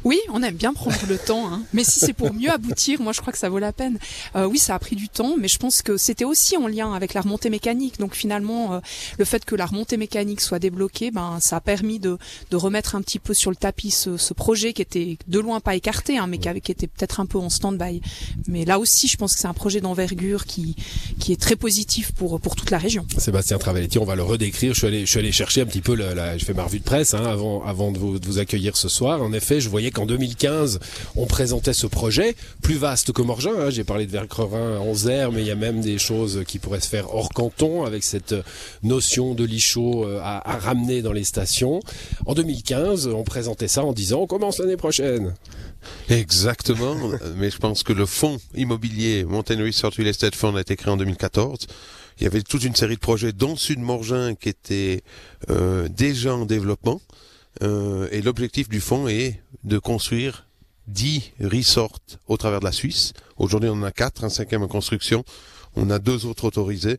Oui, 0.04 0.18
on 0.30 0.42
aime 0.42 0.56
bien 0.56 0.72
prendre 0.72 0.96
le 1.08 1.16
temps, 1.16 1.52
hein. 1.52 1.62
mais 1.72 1.84
si 1.84 2.00
c'est 2.00 2.12
pour 2.12 2.32
mieux 2.34 2.50
aboutir, 2.50 3.00
moi 3.00 3.12
je 3.12 3.20
crois 3.20 3.32
que 3.32 3.38
ça 3.38 3.48
vaut 3.48 3.60
la 3.60 3.72
peine. 3.72 3.98
Euh, 4.34 4.46
oui, 4.46 4.58
ça 4.58 4.74
a 4.74 4.78
pris 4.78 4.96
du 4.96 5.08
temps, 5.08 5.36
mais 5.38 5.48
je 5.48 5.58
pense 5.58 5.80
que 5.82 5.96
c'était 5.96 6.24
aussi 6.24 6.56
en 6.56 6.66
lien 6.66 6.92
avec 6.92 7.14
la 7.14 7.20
remontée 7.20 7.50
mécanique. 7.50 8.00
Donc 8.00 8.14
finalement, 8.14 8.74
euh, 8.74 8.80
le 9.18 9.24
fait 9.24 9.44
que 9.44 9.54
la 9.54 9.66
remontée 9.66 9.96
mécanique 9.96 10.40
soit 10.40 10.58
débloquée, 10.58 11.10
ben 11.12 11.38
ça 11.40 11.56
a 11.56 11.60
permis 11.60 12.00
de, 12.00 12.18
de 12.50 12.56
remettre 12.56 12.96
un 12.96 13.02
petit 13.02 13.20
peu 13.20 13.32
sur 13.32 13.50
le 13.50 13.56
tapis 13.56 13.92
ce, 13.92 14.16
ce 14.16 14.34
projet 14.34 14.72
qui 14.72 14.82
était 14.82 15.18
de 15.28 15.38
loin 15.38 15.60
pas 15.60 15.76
écarté, 15.76 16.18
hein, 16.18 16.26
mais 16.26 16.38
qui, 16.38 16.48
avait, 16.48 16.60
qui 16.60 16.72
était 16.72 16.88
peut-être 16.88 17.20
un 17.20 17.26
peu 17.26 17.38
en 17.38 17.48
stand-by. 17.48 18.00
Mais 18.48 18.64
là 18.64 18.80
aussi, 18.80 19.06
je 19.06 19.16
pense 19.16 19.34
que 19.34 19.40
c'est 19.40 19.48
un 19.48 19.54
projet 19.54 19.80
d'envergure 19.80 20.46
qui 20.46 20.74
qui 21.20 21.32
est 21.32 21.40
très 21.40 21.54
positif 21.56 22.10
pour 22.12 22.40
pour 22.40 22.56
toute 22.56 22.70
la 22.70 22.78
région. 22.78 23.06
Sébastien 23.18 23.58
Travelletti, 23.58 23.98
on 23.98 24.04
va 24.04 24.16
le 24.16 24.24
redécrire. 24.24 24.74
Je 24.74 24.78
suis 24.78 24.86
allé 24.88 25.00
je 25.06 25.10
suis 25.10 25.20
allé 25.20 25.30
chercher 25.30 25.60
un 25.60 25.66
petit 25.66 25.80
peu 25.80 25.94
la, 25.94 26.12
la 26.14 26.38
je 26.38 26.44
fais 26.44 26.54
ma 26.54 26.64
revue 26.64 26.80
de 26.80 26.84
presse 26.84 27.14
hein, 27.14 27.24
avant 27.24 27.62
avant 27.64 27.92
de 27.92 27.98
vous, 27.98 28.18
de 28.18 28.26
vous 28.26 28.40
accueillir 28.40 28.76
ce 28.76 28.88
soir. 28.88 29.22
En 29.22 29.32
effet, 29.32 29.60
je 29.60 29.68
voyais 29.68 29.91
qu'en 29.92 30.06
2015, 30.06 30.80
on 31.16 31.26
présentait 31.26 31.72
ce 31.72 31.86
projet 31.86 32.34
plus 32.62 32.76
vaste 32.76 33.12
que 33.12 33.22
Morgin. 33.22 33.52
Hein. 33.58 33.70
J'ai 33.70 33.84
parlé 33.84 34.06
de 34.06 34.10
Vercrevin 34.10 34.78
en 34.78 34.94
Zer, 34.94 35.32
mais 35.32 35.42
il 35.42 35.46
y 35.46 35.50
a 35.50 35.56
même 35.56 35.80
des 35.80 35.98
choses 35.98 36.42
qui 36.46 36.58
pourraient 36.58 36.80
se 36.80 36.88
faire 36.88 37.14
hors 37.14 37.30
canton 37.30 37.84
avec 37.84 38.02
cette 38.02 38.34
notion 38.82 39.34
de 39.34 39.44
lichot 39.44 40.04
euh, 40.04 40.20
à, 40.22 40.50
à 40.50 40.58
ramener 40.58 41.02
dans 41.02 41.12
les 41.12 41.24
stations. 41.24 41.80
En 42.26 42.34
2015, 42.34 43.08
on 43.08 43.24
présentait 43.24 43.68
ça 43.68 43.84
en 43.84 43.92
disant 43.92 44.20
on 44.20 44.26
commence 44.26 44.58
l'année 44.58 44.76
prochaine. 44.76 45.34
Exactement, 46.08 46.96
mais 47.36 47.50
je 47.50 47.58
pense 47.58 47.82
que 47.82 47.92
le 47.92 48.06
fonds 48.06 48.38
immobilier 48.54 49.24
Mountain 49.24 49.62
Resort 49.62 49.92
Real 49.96 50.08
Estate 50.08 50.34
Fund 50.34 50.56
a 50.56 50.60
été 50.60 50.76
créé 50.76 50.92
en 50.92 50.96
2014. 50.96 51.66
Il 52.18 52.24
y 52.24 52.26
avait 52.26 52.42
toute 52.42 52.64
une 52.64 52.74
série 52.74 52.94
de 52.94 53.00
projets, 53.00 53.32
dont 53.32 53.56
Sud 53.56 53.78
Morgin, 53.78 54.34
qui 54.34 54.48
était 54.48 55.02
euh, 55.50 55.88
déjà 55.88 56.34
en 56.34 56.44
développement. 56.44 57.00
Euh, 57.62 58.08
et 58.10 58.22
l'objectif 58.22 58.68
du 58.68 58.80
fonds 58.80 59.08
est 59.08 59.42
de 59.64 59.78
construire 59.78 60.46
10 60.88 61.32
resorts 61.40 61.98
au 62.26 62.36
travers 62.36 62.60
de 62.60 62.64
la 62.64 62.72
Suisse. 62.72 63.12
Aujourd'hui, 63.36 63.68
on 63.70 63.74
en 63.74 63.82
a 63.82 63.92
4, 63.92 64.24
un 64.24 64.28
cinquième 64.28 64.62
en 64.62 64.68
construction. 64.68 65.24
On 65.76 65.90
a 65.90 65.98
deux 65.98 66.26
autres 66.26 66.44
autorisés. 66.44 66.98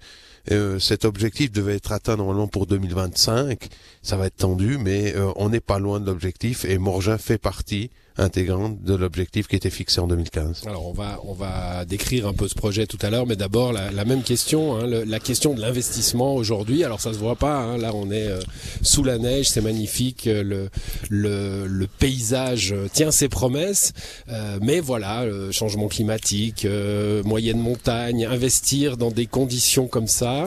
Euh, 0.52 0.80
cet 0.80 1.06
objectif 1.06 1.52
devait 1.52 1.76
être 1.76 1.92
atteint 1.92 2.18
normalement 2.18 2.48
pour 2.48 2.66
2025. 2.68 3.70
Ça 4.02 4.18
va 4.18 4.28
être 4.28 4.38
tendu, 4.38 4.78
mais 4.78 5.16
euh, 5.16 5.32
on 5.36 5.50
n'est 5.50 5.60
pas 5.60 5.80
loin 5.80 6.00
de 6.00 6.06
l'objectif 6.06 6.66
et 6.66 6.78
Morgin 6.78 7.18
fait 7.18 7.38
partie 7.38 7.92
intégrante 8.18 8.82
de 8.84 8.94
l'objectif 8.96 9.48
qui 9.48 9.56
était 9.56 9.70
fixé 9.70 10.00
en 10.00 10.08
2015. 10.08 10.64
Alors 10.68 10.88
on 10.88 10.94
va 10.94 11.20
on 11.26 11.34
va 11.34 11.86
décrire 11.86 12.28
un 12.28 12.34
peu 12.34 12.48
ce 12.48 12.56
projet 12.56 12.86
tout 12.86 12.98
à 13.02 13.10
l'heure, 13.10 13.26
mais 13.26 13.36
d'abord 13.36 13.74
la, 13.74 13.92
la, 13.92 14.06
même 14.06 14.24
question, 14.24 14.76
hein, 14.76 14.86
le, 14.86 15.04
la 15.04 15.20
question 15.20 15.54
de 15.54 15.62
l'investissement 15.62 16.36
aujourd'hui. 16.36 16.84
Alors 16.84 17.02
ça 17.02 17.14
se 17.14 17.18
voit 17.18 17.36
pas, 17.36 17.56
hein, 17.56 17.78
là 17.78 17.92
on 17.94 18.12
est 18.12 18.28
euh, 18.28 18.40
sous 18.82 19.04
la 19.04 19.18
neige, 19.18 19.50
c'est 19.50 19.62
magnifique, 19.62 20.26
le, 20.26 20.70
le, 21.10 21.66
le 21.68 21.88
paysage 21.88 22.76
tient 22.94 23.12
ses 23.12 23.30
promesses, 23.30 23.94
euh, 24.30 24.60
mais 24.62 24.80
voilà, 24.80 25.26
le 25.26 25.52
changement 25.52 25.88
climatique, 25.88 26.66
euh, 26.66 27.24
moyenne 27.24 27.60
montagne, 27.60 28.26
investir 28.26 28.98
dans 28.98 29.12
des 29.12 29.26
conditions 29.26 29.88
comme 29.88 30.08
ça, 30.08 30.46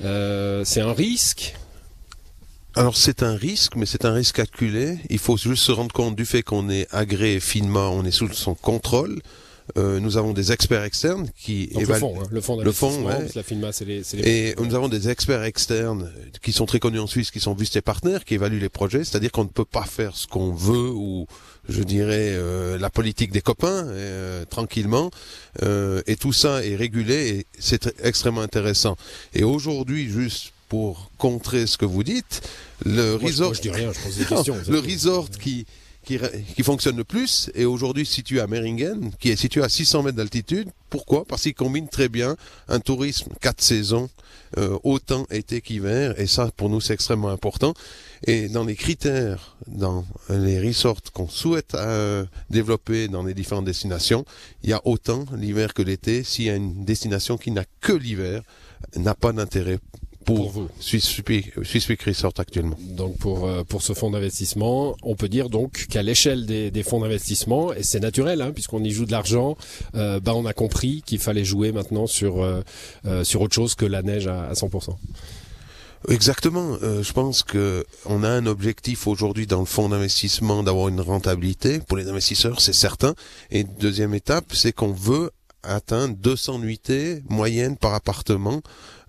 c'est 0.00 0.80
un 0.80 0.92
risque. 0.92 1.54
Alors 2.76 2.94
c'est 2.94 3.22
un 3.22 3.34
risque, 3.34 3.74
mais 3.74 3.86
c'est 3.86 4.04
un 4.04 4.12
risque 4.12 4.36
calculé. 4.36 4.98
Il 5.08 5.18
faut 5.18 5.38
juste 5.38 5.62
se 5.62 5.72
rendre 5.72 5.94
compte 5.94 6.14
du 6.14 6.26
fait 6.26 6.42
qu'on 6.42 6.68
est 6.68 6.86
agréé 6.94 7.40
finement, 7.40 7.90
on 7.90 8.04
est 8.04 8.10
sous 8.10 8.30
son 8.34 8.54
contrôle. 8.54 9.22
Euh, 9.78 9.98
nous 9.98 10.18
avons 10.18 10.34
des 10.34 10.52
experts 10.52 10.84
externes 10.84 11.28
qui 11.36 11.68
Donc 11.68 11.82
évaluent 11.82 11.94
le 11.94 12.00
fond, 12.00 12.20
hein, 12.20 12.26
le 12.30 12.40
fond, 12.40 12.60
le 12.60 12.72
fond, 12.72 13.04
ouais. 13.04 13.26
la 13.34 13.42
FINMA, 13.42 13.72
c'est 13.72 13.84
les, 13.86 14.02
les, 14.12 14.28
Et 14.28 14.54
nous 14.60 14.74
avons 14.74 14.88
des 14.88 15.08
experts 15.08 15.42
externes 15.42 16.12
qui 16.42 16.52
sont 16.52 16.66
très 16.66 16.78
connus 16.78 17.00
en 17.00 17.06
Suisse, 17.06 17.30
qui 17.30 17.40
sont 17.40 17.54
Vust 17.54 17.74
et 17.76 17.80
partenaires, 17.80 18.24
qui 18.24 18.34
évaluent 18.34 18.60
les 18.60 18.68
projets. 18.68 19.04
C'est-à-dire 19.04 19.32
qu'on 19.32 19.44
ne 19.44 19.48
peut 19.48 19.64
pas 19.64 19.84
faire 19.84 20.14
ce 20.14 20.26
qu'on 20.26 20.52
veut 20.52 20.90
ou, 20.90 21.26
je 21.68 21.82
dirais, 21.82 22.30
euh, 22.32 22.78
la 22.78 22.90
politique 22.90 23.32
des 23.32 23.40
copains 23.40 23.86
euh, 23.88 24.44
tranquillement. 24.44 25.10
Euh, 25.62 26.02
et 26.06 26.16
tout 26.16 26.34
ça 26.34 26.64
est 26.64 26.76
régulé 26.76 27.28
et 27.30 27.46
c'est 27.58 27.92
extrêmement 28.04 28.42
intéressant. 28.42 28.96
Et 29.34 29.42
aujourd'hui, 29.42 30.08
juste 30.08 30.52
pour 30.68 31.10
contrer 31.18 31.66
ce 31.66 31.78
que 31.78 31.84
vous 31.84 32.02
dites, 32.02 32.42
le 32.84 33.18
moi, 33.18 33.28
resort, 33.30 33.32
je, 33.32 33.42
moi, 33.44 33.54
je 33.54 33.60
dis 33.62 33.70
rien, 33.70 33.92
je 33.92 34.00
pose 34.00 34.16
des 34.16 34.24
questions. 34.34 34.56
le 34.68 34.78
resort 34.78 35.30
qui 35.30 35.66
qui, 36.06 36.18
qui, 36.54 36.62
fonctionne 36.62 36.96
le 36.96 37.04
plus 37.04 37.50
est 37.54 37.64
aujourd'hui 37.64 38.06
situé 38.06 38.40
à 38.40 38.46
Meringen, 38.46 39.10
qui 39.18 39.30
est 39.30 39.36
situé 39.36 39.62
à 39.62 39.68
600 39.68 40.04
mètres 40.04 40.16
d'altitude. 40.16 40.70
Pourquoi? 40.88 41.24
Parce 41.24 41.42
qu'il 41.42 41.54
combine 41.54 41.88
très 41.88 42.08
bien 42.08 42.36
un 42.68 42.78
tourisme 42.78 43.32
quatre 43.40 43.60
saisons, 43.60 44.08
euh, 44.56 44.78
autant 44.84 45.26
été 45.30 45.60
qu'hiver, 45.60 46.14
et 46.18 46.28
ça 46.28 46.50
pour 46.56 46.70
nous 46.70 46.80
c'est 46.80 46.94
extrêmement 46.94 47.30
important. 47.30 47.74
Et 48.24 48.48
dans 48.48 48.64
les 48.64 48.76
critères, 48.76 49.56
dans 49.66 50.06
les 50.30 50.60
resorts 50.60 51.02
qu'on 51.12 51.28
souhaite 51.28 51.74
euh, 51.74 52.24
développer 52.50 53.08
dans 53.08 53.24
les 53.24 53.34
différentes 53.34 53.64
destinations, 53.64 54.24
il 54.62 54.70
y 54.70 54.72
a 54.72 54.80
autant 54.86 55.26
l'hiver 55.36 55.74
que 55.74 55.82
l'été. 55.82 56.22
S'il 56.22 56.44
y 56.44 56.50
a 56.50 56.54
une 56.54 56.84
destination 56.84 57.36
qui 57.36 57.50
n'a 57.50 57.64
que 57.80 57.92
l'hiver, 57.92 58.42
n'a 58.94 59.14
pas 59.14 59.32
d'intérêt 59.32 59.80
pour, 60.26 60.52
pour. 60.52 60.68
Swiss 60.80 61.20
Resort 62.04 62.34
actuellement. 62.36 62.76
Donc 62.80 63.16
pour 63.16 63.46
euh, 63.46 63.64
pour 63.64 63.82
ce 63.82 63.94
fonds 63.94 64.10
d'investissement, 64.10 64.96
on 65.02 65.14
peut 65.14 65.28
dire 65.28 65.48
donc 65.48 65.86
qu'à 65.88 66.02
l'échelle 66.02 66.44
des, 66.44 66.70
des, 66.70 66.82
fonds 66.82 67.00
d'investissement, 67.00 67.72
et 67.72 67.82
c'est 67.82 68.00
naturel 68.00 68.42
hein, 68.42 68.52
puisqu'on 68.52 68.84
y 68.84 68.90
joue 68.90 69.06
de 69.06 69.12
l'argent, 69.12 69.56
euh, 69.94 70.20
bah 70.20 70.34
on 70.34 70.44
a 70.44 70.52
compris 70.52 71.02
qu'il 71.06 71.20
fallait 71.20 71.44
jouer 71.44 71.72
maintenant 71.72 72.06
sur 72.06 72.42
euh, 72.42 72.62
sur 73.24 73.40
autre 73.40 73.54
chose 73.54 73.74
que 73.74 73.86
la 73.86 74.02
neige 74.02 74.26
à, 74.26 74.48
à 74.48 74.52
100%. 74.52 74.96
Exactement. 76.08 76.78
Euh, 76.82 77.02
je 77.02 77.12
pense 77.12 77.42
que 77.42 77.84
on 78.04 78.22
a 78.22 78.28
un 78.28 78.46
objectif 78.46 79.06
aujourd'hui 79.06 79.46
dans 79.46 79.60
le 79.60 79.66
fonds 79.66 79.88
d'investissement 79.88 80.62
d'avoir 80.62 80.88
une 80.88 81.00
rentabilité 81.00 81.80
pour 81.80 81.96
les 81.96 82.08
investisseurs, 82.08 82.60
c'est 82.60 82.74
certain. 82.74 83.14
Et 83.50 83.64
deuxième 83.64 84.14
étape, 84.14 84.52
c'est 84.52 84.72
qu'on 84.72 84.92
veut 84.92 85.30
atteindre 85.74 86.16
200 86.16 86.58
nuitées 86.60 87.22
moyennes 87.28 87.76
par 87.76 87.94
appartement 87.94 88.62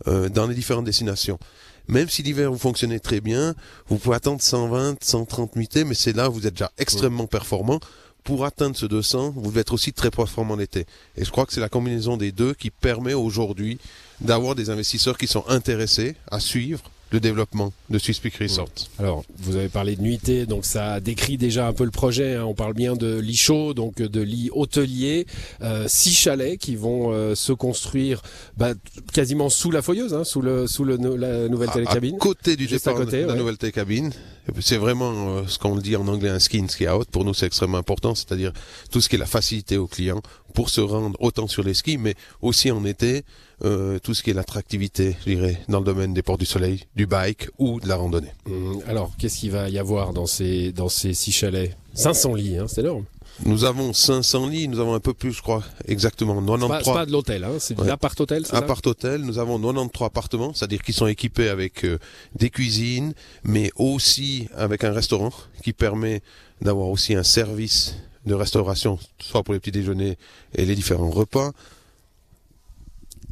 euh, 0.07 0.29
dans 0.29 0.47
les 0.47 0.55
différentes 0.55 0.85
destinations. 0.85 1.39
Même 1.87 2.09
si 2.09 2.21
l'hiver 2.21 2.51
vous 2.51 2.57
fonctionnez 2.57 2.99
très 2.99 3.21
bien, 3.21 3.55
vous 3.87 3.97
pouvez 3.97 4.15
attendre 4.15 4.41
120, 4.41 5.01
130 5.01 5.55
nuitées, 5.55 5.83
mais 5.85 5.93
c'est 5.93 6.13
là 6.13 6.29
où 6.29 6.33
vous 6.33 6.47
êtes 6.47 6.53
déjà 6.53 6.71
extrêmement 6.77 7.27
performant. 7.27 7.79
Pour 8.25 8.43
atteindre 8.43 8.75
ce 8.75 8.85
200, 8.85 9.35
vous 9.37 9.49
devez 9.49 9.61
être 9.61 9.73
aussi 9.73 9.93
très 9.93 10.11
performant 10.11 10.57
l'été. 10.57 10.85
Et 11.15 11.23
je 11.23 11.31
crois 11.31 11.45
que 11.45 11.53
c'est 11.53 11.61
la 11.61 11.69
combinaison 11.69 12.17
des 12.17 12.33
deux 12.33 12.53
qui 12.53 12.71
permet 12.71 13.13
aujourd'hui 13.13 13.79
d'avoir 14.19 14.53
des 14.53 14.69
investisseurs 14.69 15.17
qui 15.17 15.27
sont 15.27 15.45
intéressés 15.47 16.17
à 16.29 16.41
suivre 16.41 16.91
le 17.11 17.19
développement 17.19 17.71
de 17.89 17.99
Swiss 17.99 18.19
Peak 18.19 18.35
Resort. 18.35 18.69
Alors, 18.99 19.23
vous 19.37 19.55
avez 19.55 19.69
parlé 19.69 19.95
de 19.95 20.01
nuitée, 20.01 20.45
donc 20.45 20.65
ça 20.65 20.99
décrit 20.99 21.37
déjà 21.37 21.67
un 21.67 21.73
peu 21.73 21.85
le 21.85 21.91
projet. 21.91 22.35
Hein. 22.35 22.43
On 22.45 22.53
parle 22.53 22.73
bien 22.73 22.95
de 22.95 23.17
lits 23.19 23.37
chauds, 23.37 23.73
donc 23.73 23.97
de 24.01 24.21
lits 24.21 24.49
hôteliers, 24.53 25.25
euh, 25.61 25.85
six 25.87 26.13
chalets 26.13 26.57
qui 26.57 26.75
vont 26.75 27.11
euh, 27.11 27.35
se 27.35 27.53
construire 27.53 28.21
bah, 28.57 28.73
quasiment 29.13 29.49
sous 29.49 29.71
la 29.71 29.81
foyeuse, 29.81 30.13
hein, 30.13 30.23
sous 30.23 30.41
le 30.41 30.67
sous 30.67 30.83
le, 30.83 30.97
la 30.97 31.47
nouvelle 31.47 31.71
télécabine. 31.71 32.15
À 32.15 32.19
côté 32.19 32.55
du 32.55 32.67
départ 32.67 32.95
à 32.95 33.05
côté, 33.05 33.21
de 33.21 33.27
la 33.27 33.33
ouais. 33.33 33.39
nouvelle 33.39 33.57
télécabine. 33.57 34.11
C'est 34.59 34.77
vraiment 34.77 35.11
euh, 35.29 35.43
ce 35.47 35.59
qu'on 35.59 35.75
dit 35.75 35.95
en 35.95 36.07
anglais 36.07 36.29
un 36.29 36.39
skin 36.39 36.67
ski 36.67 36.87
out. 36.87 37.07
Pour 37.09 37.25
nous, 37.25 37.33
c'est 37.33 37.45
extrêmement 37.45 37.77
important, 37.77 38.15
c'est-à-dire 38.15 38.53
tout 38.91 39.01
ce 39.01 39.09
qui 39.09 39.15
est 39.15 39.19
la 39.19 39.25
facilité 39.25 39.77
aux 39.77 39.87
clients 39.87 40.21
pour 40.53 40.69
se 40.69 40.81
rendre 40.81 41.17
autant 41.21 41.47
sur 41.47 41.63
les 41.63 41.73
skis, 41.73 41.97
mais 41.97 42.15
aussi 42.41 42.71
en 42.71 42.83
été, 42.85 43.23
euh, 43.63 43.99
tout 43.99 44.13
ce 44.13 44.23
qui 44.23 44.31
est 44.31 44.33
l'attractivité, 44.33 45.15
je 45.25 45.31
dirais, 45.33 45.61
dans 45.67 45.79
le 45.79 45.85
domaine 45.85 46.13
des 46.13 46.21
ports 46.21 46.37
du 46.37 46.45
soleil, 46.45 46.85
du 46.95 47.05
bike 47.05 47.49
ou 47.59 47.79
de 47.79 47.87
la 47.87 47.95
randonnée. 47.95 48.31
Mmh, 48.45 48.79
alors, 48.87 49.11
qu'est-ce 49.17 49.39
qu'il 49.39 49.51
va 49.51 49.69
y 49.69 49.77
avoir 49.79 50.13
dans 50.13 50.25
ces, 50.25 50.71
dans 50.71 50.89
ces 50.89 51.13
six 51.13 51.31
chalets? 51.31 51.75
500 51.93 52.35
lits, 52.35 52.57
hein, 52.57 52.65
c'est 52.67 52.81
énorme. 52.81 53.05
Nous 53.45 53.65
avons 53.65 53.93
500 53.93 54.47
lits, 54.47 54.67
nous 54.67 54.79
avons 54.79 54.93
un 54.93 54.99
peu 54.99 55.13
plus, 55.13 55.31
je 55.33 55.41
crois, 55.41 55.63
exactement 55.87 56.35
93. 56.35 56.79
C'est 56.83 56.91
pas, 56.91 56.99
pas, 56.99 57.05
de 57.05 57.11
l'hôtel, 57.11 57.43
hein, 57.43 57.51
c'est 57.59 57.75
de 57.75 57.81
ouais. 57.81 57.87
l'appart-hôtel, 57.87 58.45
c'est 58.45 58.55
Appart-hôtel, 58.55 59.21
nous 59.21 59.37
avons 59.37 59.59
93 59.59 60.05
appartements, 60.05 60.53
c'est-à-dire 60.53 60.81
qu'ils 60.81 60.95
sont 60.95 61.07
équipés 61.07 61.49
avec 61.49 61.85
euh, 61.85 61.99
des 62.35 62.49
cuisines, 62.49 63.13
mais 63.43 63.71
aussi 63.75 64.47
avec 64.55 64.83
un 64.83 64.91
restaurant 64.91 65.31
qui 65.63 65.73
permet 65.73 66.21
d'avoir 66.61 66.87
aussi 66.87 67.13
un 67.13 67.23
service 67.23 67.95
de 68.25 68.33
restauration, 68.33 68.99
soit 69.19 69.43
pour 69.43 69.53
les 69.53 69.59
petits 69.59 69.71
déjeuners 69.71 70.17
et 70.55 70.65
les 70.65 70.75
différents 70.75 71.11
repas. 71.11 71.51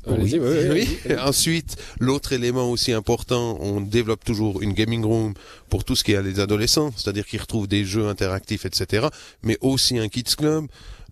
Oui. 0.08 0.40
Oui, 0.40 0.40
oui, 0.40 0.98
oui. 1.06 1.16
Ensuite, 1.20 1.78
l'autre 2.00 2.34
élément 2.34 2.70
aussi 2.70 2.92
important, 2.92 3.58
on 3.62 3.82
développe 3.82 4.24
toujours 4.24 4.62
une 4.62 4.74
gaming 4.74 5.04
room 5.04 5.34
pour 5.70 5.84
tout 5.84 5.96
ce 5.96 6.04
qui 6.04 6.14
est 6.14 6.22
les 6.22 6.40
adolescents, 6.40 6.92
c'est-à-dire 6.96 7.26
qu'ils 7.26 7.42
retrouvent 7.42 7.68
des 7.68 7.86
jeux 7.86 8.08
interactifs, 8.08 8.66
etc. 8.66 9.08
Mais 9.44 9.58
aussi 9.62 9.98
un 9.98 10.08
kids 10.08 10.36
club. 10.38 10.66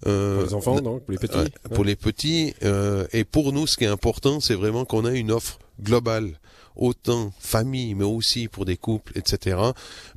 Euh, 0.06 0.36
pour 0.40 0.46
les 0.46 0.54
enfants, 0.54 0.82
donc, 0.82 1.04
pour 1.04 1.12
les 1.12 1.18
petits. 1.18 1.38
Euh, 1.38 1.70
pour 1.74 1.84
les 1.84 1.96
petits. 1.96 2.54
Euh, 2.64 3.08
et 3.14 3.24
pour 3.24 3.54
nous, 3.54 3.68
ce 3.68 3.78
qui 3.78 3.86
est 3.86 3.88
important, 3.88 4.40
c'est 4.40 4.56
vraiment 4.56 4.86
qu'on 4.86 5.06
a 5.06 5.12
une 5.12 5.32
offre 5.32 5.60
globale 5.82 6.40
autant 6.76 7.32
famille, 7.40 7.94
mais 7.94 8.04
aussi 8.04 8.48
pour 8.48 8.66
des 8.66 8.78
couples, 8.78 9.14
etc. 9.16 9.58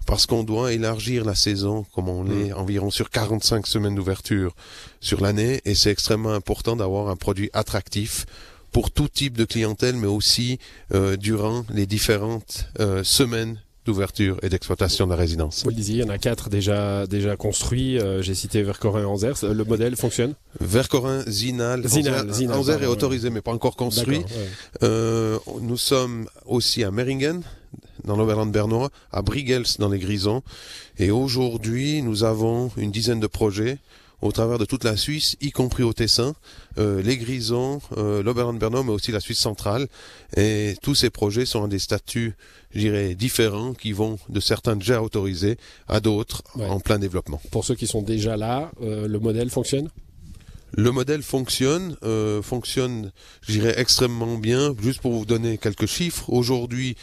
Parce 0.06 0.26
qu'on 0.26 0.42
doit 0.42 0.72
élargir 0.72 1.24
la 1.24 1.34
saison, 1.34 1.84
comme 1.94 2.08
on 2.08 2.26
est 2.30 2.50
mmh. 2.50 2.56
environ 2.56 2.90
sur 2.90 3.10
45 3.10 3.66
semaines 3.66 3.94
d'ouverture 3.94 4.54
sur 5.00 5.20
l'année, 5.20 5.60
et 5.64 5.74
c'est 5.74 5.90
extrêmement 5.90 6.32
important 6.32 6.74
d'avoir 6.76 7.08
un 7.08 7.16
produit 7.16 7.50
attractif 7.52 8.26
pour 8.72 8.90
tout 8.90 9.08
type 9.08 9.36
de 9.36 9.44
clientèle, 9.44 9.96
mais 9.96 10.06
aussi 10.06 10.58
euh, 10.94 11.16
durant 11.16 11.64
les 11.72 11.86
différentes 11.86 12.68
euh, 12.80 13.02
semaines 13.04 13.58
d'ouverture 13.86 14.36
et 14.42 14.48
d'exploitation 14.48 15.06
de 15.06 15.10
la 15.12 15.16
résidence. 15.16 15.62
Vous 15.62 15.70
le 15.70 15.76
disiez, 15.76 15.96
il 15.96 16.00
y 16.00 16.04
en 16.04 16.08
a 16.08 16.18
quatre 16.18 16.50
déjà, 16.50 17.06
déjà 17.06 17.36
construits. 17.36 17.98
Euh, 17.98 18.20
J'ai 18.20 18.34
cité 18.34 18.62
Vercorin 18.62 19.02
et 19.02 19.04
Anzère. 19.04 19.36
Le 19.42 19.64
modèle 19.64 19.96
fonctionne? 19.96 20.34
Vercorin, 20.60 21.22
Zinal, 21.28 21.86
Zinal, 21.86 22.32
Zinal, 22.32 22.82
est 22.82 22.86
autorisé 22.86 23.30
mais 23.30 23.40
pas 23.42 23.52
encore 23.52 23.76
construit. 23.76 24.18
Ouais. 24.18 24.24
Euh, 24.82 25.38
nous 25.60 25.76
sommes 25.76 26.26
aussi 26.46 26.82
à 26.82 26.90
Meringen, 26.90 27.42
dans 28.04 28.16
l'Oberland 28.16 28.50
bernois, 28.50 28.90
à 29.12 29.22
Brigels, 29.22 29.66
dans 29.78 29.88
les 29.88 30.00
Grisons. 30.00 30.42
Et 30.98 31.10
aujourd'hui, 31.10 32.02
nous 32.02 32.24
avons 32.24 32.70
une 32.76 32.90
dizaine 32.90 33.20
de 33.20 33.26
projets 33.26 33.78
au 34.22 34.32
travers 34.32 34.58
de 34.58 34.64
toute 34.64 34.84
la 34.84 34.96
Suisse, 34.96 35.36
y 35.40 35.50
compris 35.50 35.82
au 35.82 35.92
Tessin, 35.92 36.34
euh, 36.78 37.02
les 37.02 37.16
Grisons, 37.16 37.80
euh, 37.96 38.22
l'Oberland 38.22 38.58
bernois, 38.58 38.82
mais 38.82 38.92
aussi 38.92 39.12
la 39.12 39.20
Suisse 39.20 39.38
centrale. 39.38 39.86
Et 40.36 40.74
tous 40.82 40.94
ces 40.94 41.10
projets 41.10 41.46
sont 41.46 41.64
à 41.64 41.68
des 41.68 41.78
statuts, 41.78 42.34
je 42.74 42.80
dirais, 42.80 43.14
différents, 43.14 43.74
qui 43.74 43.92
vont 43.92 44.18
de 44.28 44.40
certains 44.40 44.76
déjà 44.76 45.02
autorisés 45.02 45.58
à 45.88 46.00
d'autres 46.00 46.42
Ouais. 46.56 46.66
en 46.66 46.80
plein 46.80 46.98
développement. 46.98 47.40
Pour 47.50 47.64
ceux 47.64 47.74
qui 47.74 47.86
sont 47.86 48.02
déjà 48.02 48.36
là, 48.36 48.70
euh, 48.82 49.06
le 49.06 49.18
modèle 49.18 49.50
fonctionne? 49.50 49.90
Le 50.78 50.90
modèle 50.90 51.22
fonctionne, 51.22 51.96
euh, 52.02 52.42
fonctionne, 52.42 53.10
je 53.40 53.52
dirais, 53.52 53.74
extrêmement 53.78 54.36
bien. 54.36 54.74
Juste 54.78 55.00
pour 55.00 55.12
vous 55.12 55.24
donner 55.24 55.56
quelques 55.56 55.86
chiffres, 55.86 56.30
aujourd'hui, 56.30 56.96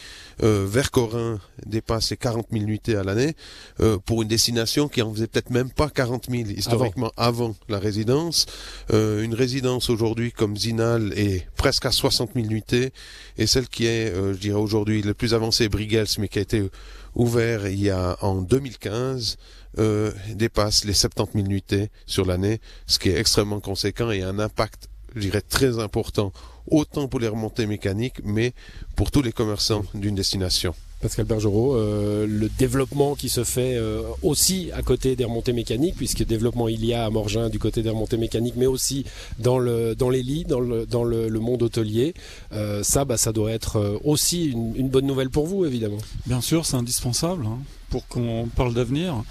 euh, 0.43 0.67
Vercorin 0.69 1.39
dépasse 1.65 2.11
les 2.11 2.17
40 2.17 2.47
000 2.51 2.65
nuitées 2.65 2.95
à 2.95 3.03
l'année 3.03 3.35
euh, 3.79 3.97
pour 3.97 4.21
une 4.21 4.27
destination 4.27 4.87
qui 4.87 5.01
en 5.01 5.11
faisait 5.11 5.25
peut-être 5.25 5.49
même 5.49 5.71
pas 5.71 5.89
40 5.89 6.29
000 6.29 6.49
historiquement 6.49 7.11
avant, 7.17 7.55
la 7.67 7.79
résidence. 7.79 8.45
Euh, 8.91 9.23
une 9.23 9.33
résidence 9.33 9.89
aujourd'hui 9.89 10.31
comme 10.31 10.55
Zinal 10.55 11.11
est 11.15 11.47
presque 11.57 11.87
à 11.87 11.91
60 11.91 12.31
000 12.35 12.45
nuitées 12.45 12.93
et 13.39 13.47
celle 13.47 13.67
qui 13.67 13.87
est, 13.87 14.13
euh, 14.13 14.33
je 14.33 14.37
dirais 14.37 14.59
aujourd'hui, 14.59 15.01
le 15.01 15.15
plus 15.15 15.33
avancée, 15.33 15.67
Brigels, 15.67 16.05
mais 16.19 16.27
qui 16.27 16.37
a 16.37 16.43
été 16.43 16.69
ouvert 17.15 17.67
il 17.67 17.81
y 17.81 17.89
a 17.89 18.17
en 18.21 18.41
2015 18.41 19.37
euh, 19.79 20.11
dépasse 20.35 20.85
les 20.85 20.93
70 20.93 21.33
000 21.33 21.47
nuitées 21.47 21.89
sur 22.05 22.25
l'année, 22.25 22.59
ce 22.87 22.99
qui 22.99 23.09
est 23.09 23.17
extrêmement 23.17 23.59
conséquent 23.59 24.11
et 24.11 24.21
a 24.21 24.29
un 24.29 24.39
impact, 24.39 24.89
je 25.15 25.21
dirais, 25.21 25.41
très 25.41 25.79
important, 25.79 26.31
autant 26.69 27.07
pour 27.07 27.19
les 27.19 27.27
remontées 27.27 27.65
mécaniques, 27.65 28.21
mais 28.23 28.53
pour 28.95 29.11
tous 29.11 29.21
les 29.21 29.31
commerçants 29.31 29.83
d'une 29.93 30.15
destination. 30.15 30.73
Pascal 31.03 31.25
Bergerot, 31.25 31.75
euh, 31.75 32.25
le 32.25 32.47
développement 32.47 33.15
qui 33.15 33.27
se 33.27 33.43
fait 33.43 33.75
euh, 33.75 34.03
aussi 34.21 34.71
à 34.73 34.81
côté 34.81 35.17
des 35.17 35.25
remontées 35.25 35.51
mécaniques, 35.51 35.95
puisque 35.97 36.25
développement 36.25 36.69
il 36.69 36.85
y 36.85 36.93
a 36.93 37.05
à 37.05 37.09
Morgin 37.09 37.49
du 37.49 37.59
côté 37.59 37.83
des 37.83 37.89
remontées 37.89 38.15
mécaniques, 38.15 38.55
mais 38.55 38.67
aussi 38.67 39.03
dans 39.37 39.59
le 39.59 39.95
dans 39.95 40.09
les 40.09 40.23
lits, 40.23 40.45
dans 40.45 40.61
le 40.61 40.85
dans 40.85 41.03
le, 41.03 41.27
le 41.27 41.39
monde 41.41 41.61
hôtelier. 41.61 42.13
Euh, 42.53 42.83
ça, 42.83 43.03
bah, 43.03 43.17
ça 43.17 43.33
doit 43.33 43.51
être 43.51 43.99
aussi 44.05 44.45
une, 44.45 44.73
une 44.77 44.87
bonne 44.87 45.05
nouvelle 45.05 45.29
pour 45.29 45.45
vous, 45.45 45.65
évidemment. 45.65 45.97
Bien 46.25 46.39
sûr, 46.39 46.65
c'est 46.65 46.77
indispensable 46.77 47.45
hein, 47.45 47.59
pour 47.93 48.07
qu'on 48.07 48.49
parle 48.55 48.73
d'avenir. 48.73 49.23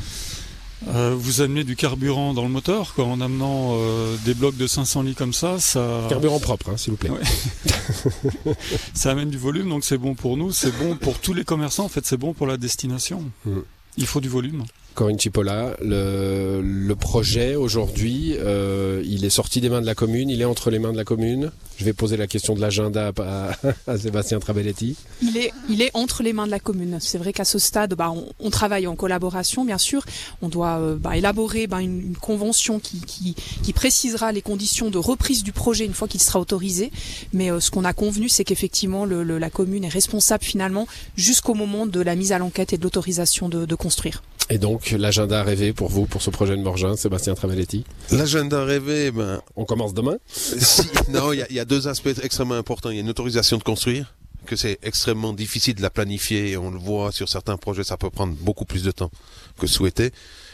Euh, 0.87 1.17
vous 1.19 1.41
amenez 1.41 1.65
du 1.65 1.75
carburant 1.75 2.33
dans 2.33 2.45
le 2.45 2.49
moteur, 2.49 2.95
quoi, 2.95 3.07
en 3.07 3.21
amenant 3.21 3.73
euh, 3.73 4.15
des 4.25 4.35
blocs 4.35 4.57
de 4.57 4.69
500 4.69 5.03
lits 5.03 5.15
comme 5.17 5.33
ça, 5.33 5.59
ça, 5.59 6.07
Carburant 6.09 6.39
propre, 6.39 6.71
hein, 6.71 6.77
s'il 6.77 6.93
vous 6.93 6.97
plaît. 6.97 7.11
Ouais. 7.11 8.55
ça 8.95 9.11
amène 9.11 9.31
du 9.31 9.37
volume, 9.37 9.69
donc 9.69 9.85
c'est 9.85 9.99
bon 9.99 10.15
pour 10.15 10.37
nous, 10.37 10.53
c'est 10.53 10.71
bon 10.79 10.95
pour 10.95 11.19
tous 11.19 11.35
les 11.35 11.43
commerçants, 11.43 11.87
en 11.87 11.89
fait, 11.89 12.07
c'est 12.07 12.17
bon 12.17 12.35
pour 12.35 12.47
la 12.47 12.57
destination. 12.57 13.25
Mm. 13.45 13.59
Il 13.97 14.07
faut 14.07 14.21
du 14.21 14.29
volume. 14.29 14.63
Corinne 14.95 15.19
Chipola, 15.19 15.77
le, 15.83 16.61
le 16.63 16.97
projet 16.97 17.55
aujourd'hui, 17.57 18.35
euh, 18.39 19.03
il 19.05 19.25
est 19.25 19.31
sorti 19.31 19.61
des 19.61 19.69
mains 19.69 19.81
de 19.81 19.87
la 19.87 19.95
commune, 19.95 20.29
il 20.31 20.41
est 20.41 20.45
entre 20.45 20.71
les 20.71 20.79
mains 20.79 20.93
de 20.93 20.97
la 20.97 21.05
commune. 21.05 21.51
Je 21.79 21.85
vais 21.85 21.93
poser 21.95 22.17
la 22.17 22.27
question 22.27 22.55
de 22.55 22.61
l'agenda 22.61 23.11
à, 23.19 23.53
à 23.89 23.99
Sébastien 23.99 24.39
Trabelletti. 24.39 24.95
Il 25.23 25.37
est, 25.37 25.51
il 25.69 25.83
est 25.83 25.91
entre 25.95 26.23
les 26.23 26.33
mains 26.33 26.47
de 26.47 26.51
la 26.53 26.61
commune. 26.61 26.99
C'est 27.01 27.19
vrai 27.19 27.33
qu'à 27.33 27.45
ce 27.45 27.59
stade, 27.59 27.95
bah, 27.95 28.11
on, 28.15 28.27
on 28.39 28.51
travaille 28.51 28.87
en 28.87 28.95
collaboration, 28.95 29.65
bien 29.65 29.79
sûr. 29.79 30.05
On 30.43 30.49
doit 30.49 30.79
euh, 30.79 30.97
bah, 30.97 31.17
élaborer 31.17 31.67
bah, 31.67 31.81
une, 31.81 32.01
une 32.01 32.17
convention 32.17 32.79
qui, 32.79 33.01
qui, 33.01 33.35
qui 33.63 33.73
précisera 33.73 34.31
les 34.33 34.43
conditions 34.43 34.91
de 34.91 34.99
reprise 34.99 35.43
du 35.43 35.53
projet 35.53 35.85
une 35.87 35.95
fois 35.95 36.07
qu'il 36.07 36.21
sera 36.23 36.39
autorisé. 36.39 36.93
Mais 37.33 37.51
euh, 37.51 37.59
ce 37.59 37.71
qu'on 37.71 37.85
a 37.85 37.95
convenu, 37.95 38.29
c'est 38.29 38.45
qu'effectivement, 38.45 39.05
le, 39.05 39.25
le- 39.25 39.39
la 39.39 39.51
commune 39.51 39.85
est 39.85 39.89
responsable 39.89 40.45
finalement 40.45 40.87
jusqu'au 41.17 41.55
moment 41.55 41.87
de 41.87 42.01
la 42.01 42.15
mise 42.15 42.31
à 42.33 42.39
l'enquête 42.39 42.73
et 42.73 42.77
de 42.79 42.83
l'autorisation 42.83 43.49
de, 43.49 43.65
de 43.65 43.75
construire. 43.75 44.23
Et 44.51 44.59
donc, 44.59 44.82
l'agenda 44.91 45.43
rêvé 45.43 45.73
pour 45.73 45.89
vous, 45.89 46.07
pour 46.07 46.23
ce 46.23 46.31
projet 46.31 46.57
de 46.57 46.63
Morgin, 46.63 46.97
Sébastien 46.97 47.35
Trabelletti. 47.35 47.85
L'agenda 48.11 48.65
rêvé, 48.65 49.11
ben, 49.11 49.41
On 49.57 49.65
commence 49.65 49.95
demain 49.95 50.17
si, 50.27 50.83
non, 51.11 51.33
il 51.33 51.39
y 51.39 51.43
a, 51.43 51.47
il 51.51 51.57
y 51.57 51.61
a 51.61 51.65
deux 51.65 51.89
aspects 51.89 52.19
extrêmement 52.23 52.55
importants. 52.55 52.91
Il 52.91 52.97
y 52.97 52.99
a 52.99 53.03
une 53.03 53.11
autorisation 53.11 53.59
de 53.59 53.63
construire, 53.63 54.15
que 54.47 54.57
c'est 54.57 54.79
extrêmement 54.83 55.33
difficile 55.33 55.75
de 55.75 55.83
la 55.83 55.91
planifier, 55.91 56.51
et 56.51 56.57
on 56.57 56.71
le 56.71 56.79
voit 56.79 57.13
sur 57.13 57.29
certains 57.29 57.57
projets, 57.57 57.85
ça 57.85 57.97
peut 57.97 58.11
prendre 58.11 58.35
beaucoup 58.35 58.65
plus 58.65 58.83
de 58.83 58.91
temps 58.91 59.11
que 59.59 59.67
souhaité. 59.67 60.11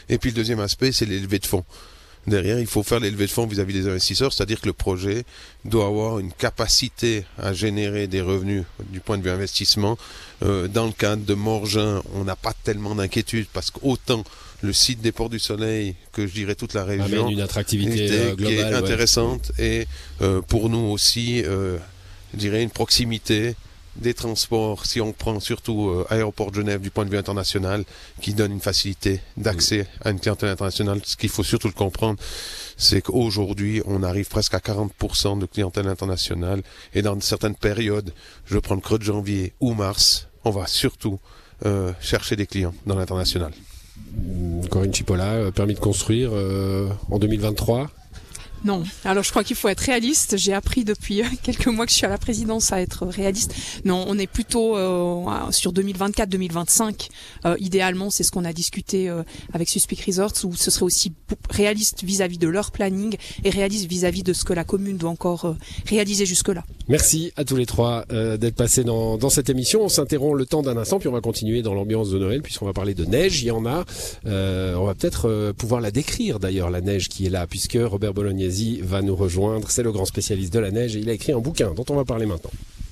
Et 0.09 0.17
puis 0.17 0.31
le 0.31 0.35
deuxième 0.35 0.59
aspect, 0.59 0.91
c'est 0.91 1.05
l'élevé 1.05 1.39
de 1.39 1.45
fonds. 1.45 1.65
Derrière, 2.29 2.59
il 2.59 2.67
faut 2.67 2.83
faire 2.83 2.99
l'élevé 2.99 3.25
de 3.25 3.31
fonds 3.31 3.47
vis-à-vis 3.47 3.73
des 3.73 3.87
investisseurs, 3.87 4.31
c'est-à-dire 4.31 4.61
que 4.61 4.67
le 4.67 4.73
projet 4.73 5.23
doit 5.65 5.87
avoir 5.87 6.19
une 6.19 6.31
capacité 6.31 7.25
à 7.37 7.53
générer 7.53 8.07
des 8.07 8.21
revenus 8.21 8.63
du 8.91 8.99
point 8.99 9.17
de 9.17 9.23
vue 9.23 9.29
investissement. 9.31 9.97
Euh, 10.43 10.67
dans 10.67 10.85
le 10.85 10.91
cadre 10.91 11.23
de 11.25 11.33
Morgin, 11.33 12.01
on 12.13 12.23
n'a 12.23 12.35
pas 12.35 12.53
tellement 12.63 12.95
d'inquiétude 12.95 13.47
parce 13.51 13.71
qu'autant 13.71 14.23
le 14.61 14.73
site 14.73 15.01
des 15.01 15.11
Ports 15.11 15.29
du 15.29 15.39
Soleil 15.39 15.95
que 16.11 16.27
je 16.27 16.33
dirais 16.33 16.53
toute 16.55 16.73
la 16.73 16.83
région 16.83 17.05
amène 17.23 17.29
une 17.31 17.41
attractivité 17.41 18.05
était- 18.05 18.13
euh, 18.19 18.35
qui 18.35 18.43
est 18.43 18.55
globale. 18.55 18.73
ouais. 18.73 18.79
intéressante 18.79 19.51
et 19.57 19.87
euh, 20.21 20.41
pour 20.41 20.69
nous 20.69 20.85
aussi, 20.91 21.43
euh, 21.45 21.77
je 22.33 22.39
dirais 22.39 22.61
une 22.61 22.69
proximité 22.69 23.55
des 23.99 24.13
transports, 24.13 24.85
si 24.85 25.01
on 25.01 25.11
prend 25.11 25.39
surtout 25.39 25.89
euh, 25.89 26.05
aéroport 26.09 26.51
de 26.51 26.55
Genève 26.55 26.81
du 26.81 26.89
point 26.89 27.05
de 27.05 27.09
vue 27.09 27.17
international, 27.17 27.83
qui 28.21 28.33
donne 28.33 28.51
une 28.51 28.61
facilité 28.61 29.21
d'accès 29.37 29.87
à 30.03 30.11
une 30.11 30.19
clientèle 30.19 30.49
internationale. 30.49 31.01
Ce 31.03 31.15
qu'il 31.15 31.29
faut 31.29 31.43
surtout 31.43 31.67
le 31.67 31.73
comprendre, 31.73 32.19
c'est 32.77 33.01
qu'aujourd'hui, 33.01 33.81
on 33.85 34.03
arrive 34.03 34.27
presque 34.27 34.53
à 34.53 34.59
40% 34.59 35.39
de 35.39 35.45
clientèle 35.45 35.87
internationale 35.87 36.61
et 36.93 37.01
dans 37.01 37.19
certaines 37.19 37.55
périodes, 37.55 38.13
je 38.45 38.57
prends 38.57 38.75
le 38.75 38.81
creux 38.81 38.99
de 38.99 39.03
janvier 39.03 39.53
ou 39.59 39.73
mars, 39.73 40.27
on 40.45 40.51
va 40.51 40.67
surtout 40.67 41.19
euh, 41.65 41.91
chercher 41.99 42.35
des 42.35 42.47
clients 42.47 42.73
dans 42.85 42.95
l'international. 42.95 43.51
Corinne 44.69 44.93
Chipola, 44.93 45.33
euh, 45.33 45.51
permis 45.51 45.73
de 45.73 45.79
construire 45.79 46.31
euh, 46.33 46.89
en 47.09 47.19
2023. 47.19 47.89
Non. 48.63 48.83
Alors 49.05 49.23
je 49.23 49.29
crois 49.29 49.43
qu'il 49.43 49.55
faut 49.55 49.69
être 49.69 49.79
réaliste. 49.79 50.37
J'ai 50.37 50.53
appris 50.53 50.83
depuis 50.83 51.21
euh, 51.21 51.25
quelques 51.43 51.67
mois 51.67 51.85
que 51.85 51.91
je 51.91 51.97
suis 51.97 52.05
à 52.05 52.09
la 52.09 52.17
présidence 52.17 52.71
à 52.71 52.81
être 52.81 53.05
réaliste. 53.05 53.53
Non, 53.85 54.05
on 54.07 54.17
est 54.17 54.27
plutôt 54.27 54.77
euh, 54.77 55.51
sur 55.51 55.73
2024-2025. 55.73 57.09
Euh, 57.45 57.55
idéalement, 57.59 58.09
c'est 58.09 58.23
ce 58.23 58.31
qu'on 58.31 58.45
a 58.45 58.53
discuté 58.53 59.09
euh, 59.09 59.23
avec 59.53 59.69
Suspic 59.69 60.01
Resorts, 60.05 60.33
où 60.43 60.55
ce 60.55 60.71
serait 60.71 60.83
aussi 60.83 61.13
réaliste 61.49 62.03
vis-à-vis 62.03 62.37
de 62.37 62.47
leur 62.47 62.71
planning 62.71 63.15
et 63.43 63.49
réaliste 63.49 63.89
vis-à-vis 63.89 64.23
de 64.23 64.33
ce 64.33 64.43
que 64.43 64.53
la 64.53 64.63
commune 64.63 64.97
doit 64.97 65.09
encore 65.09 65.45
euh, 65.45 65.55
réaliser 65.87 66.25
jusque-là. 66.25 66.63
Merci 66.89 67.31
à 67.37 67.45
tous 67.45 67.55
les 67.55 67.67
trois 67.67 68.03
euh, 68.11 68.37
d'être 68.37 68.55
passés 68.55 68.83
dans, 68.83 69.29
cette 69.29 69.51
émission. 69.51 69.83
On 69.83 69.89
s'interrompt 69.89 70.35
le 70.35 70.47
temps 70.47 70.63
d'un 70.63 70.75
instant, 70.75 70.97
puis 70.97 71.07
on 71.07 71.11
va 71.11 71.21
continuer 71.21 71.61
dans 71.61 71.75
l'ambiance 71.75 72.09
de 72.09 72.17
Noël, 72.17 72.41
puisqu'on 72.41 72.65
va 72.65 72.73
parler 72.73 72.95
de 72.95 73.05
neige. 73.05 73.43
Il 73.43 73.45
y 73.45 73.51
en 73.51 73.63
a. 73.67 73.85
Euh, 74.25 74.73
on 74.73 74.85
va 74.85 74.95
peut-être 74.95 75.29
euh, 75.29 75.53
pouvoir 75.53 75.81
la 75.81 75.91
décrire 75.91 76.39
d'ailleurs, 76.39 76.71
la 76.71 76.81
neige 76.81 77.07
qui 77.07 77.27
est 77.27 77.29
là, 77.29 77.45
puisque 77.45 77.77
Robert 77.79 78.15
Bolognesi 78.15 78.81
va 78.81 79.03
nous 79.03 79.15
rejoindre. 79.15 79.69
C'est 79.69 79.83
le 79.83 79.91
grand 79.91 80.05
spécialiste 80.05 80.51
de 80.51 80.57
la 80.57 80.71
neige 80.71 80.95
et 80.95 80.99
il 80.99 81.09
a 81.11 81.13
écrit 81.13 81.31
un 81.31 81.39
bouquin 81.39 81.75
dont 81.75 81.85
on 81.91 81.95
va 81.95 82.05
parler 82.05 82.25
maintenant. 82.25 82.51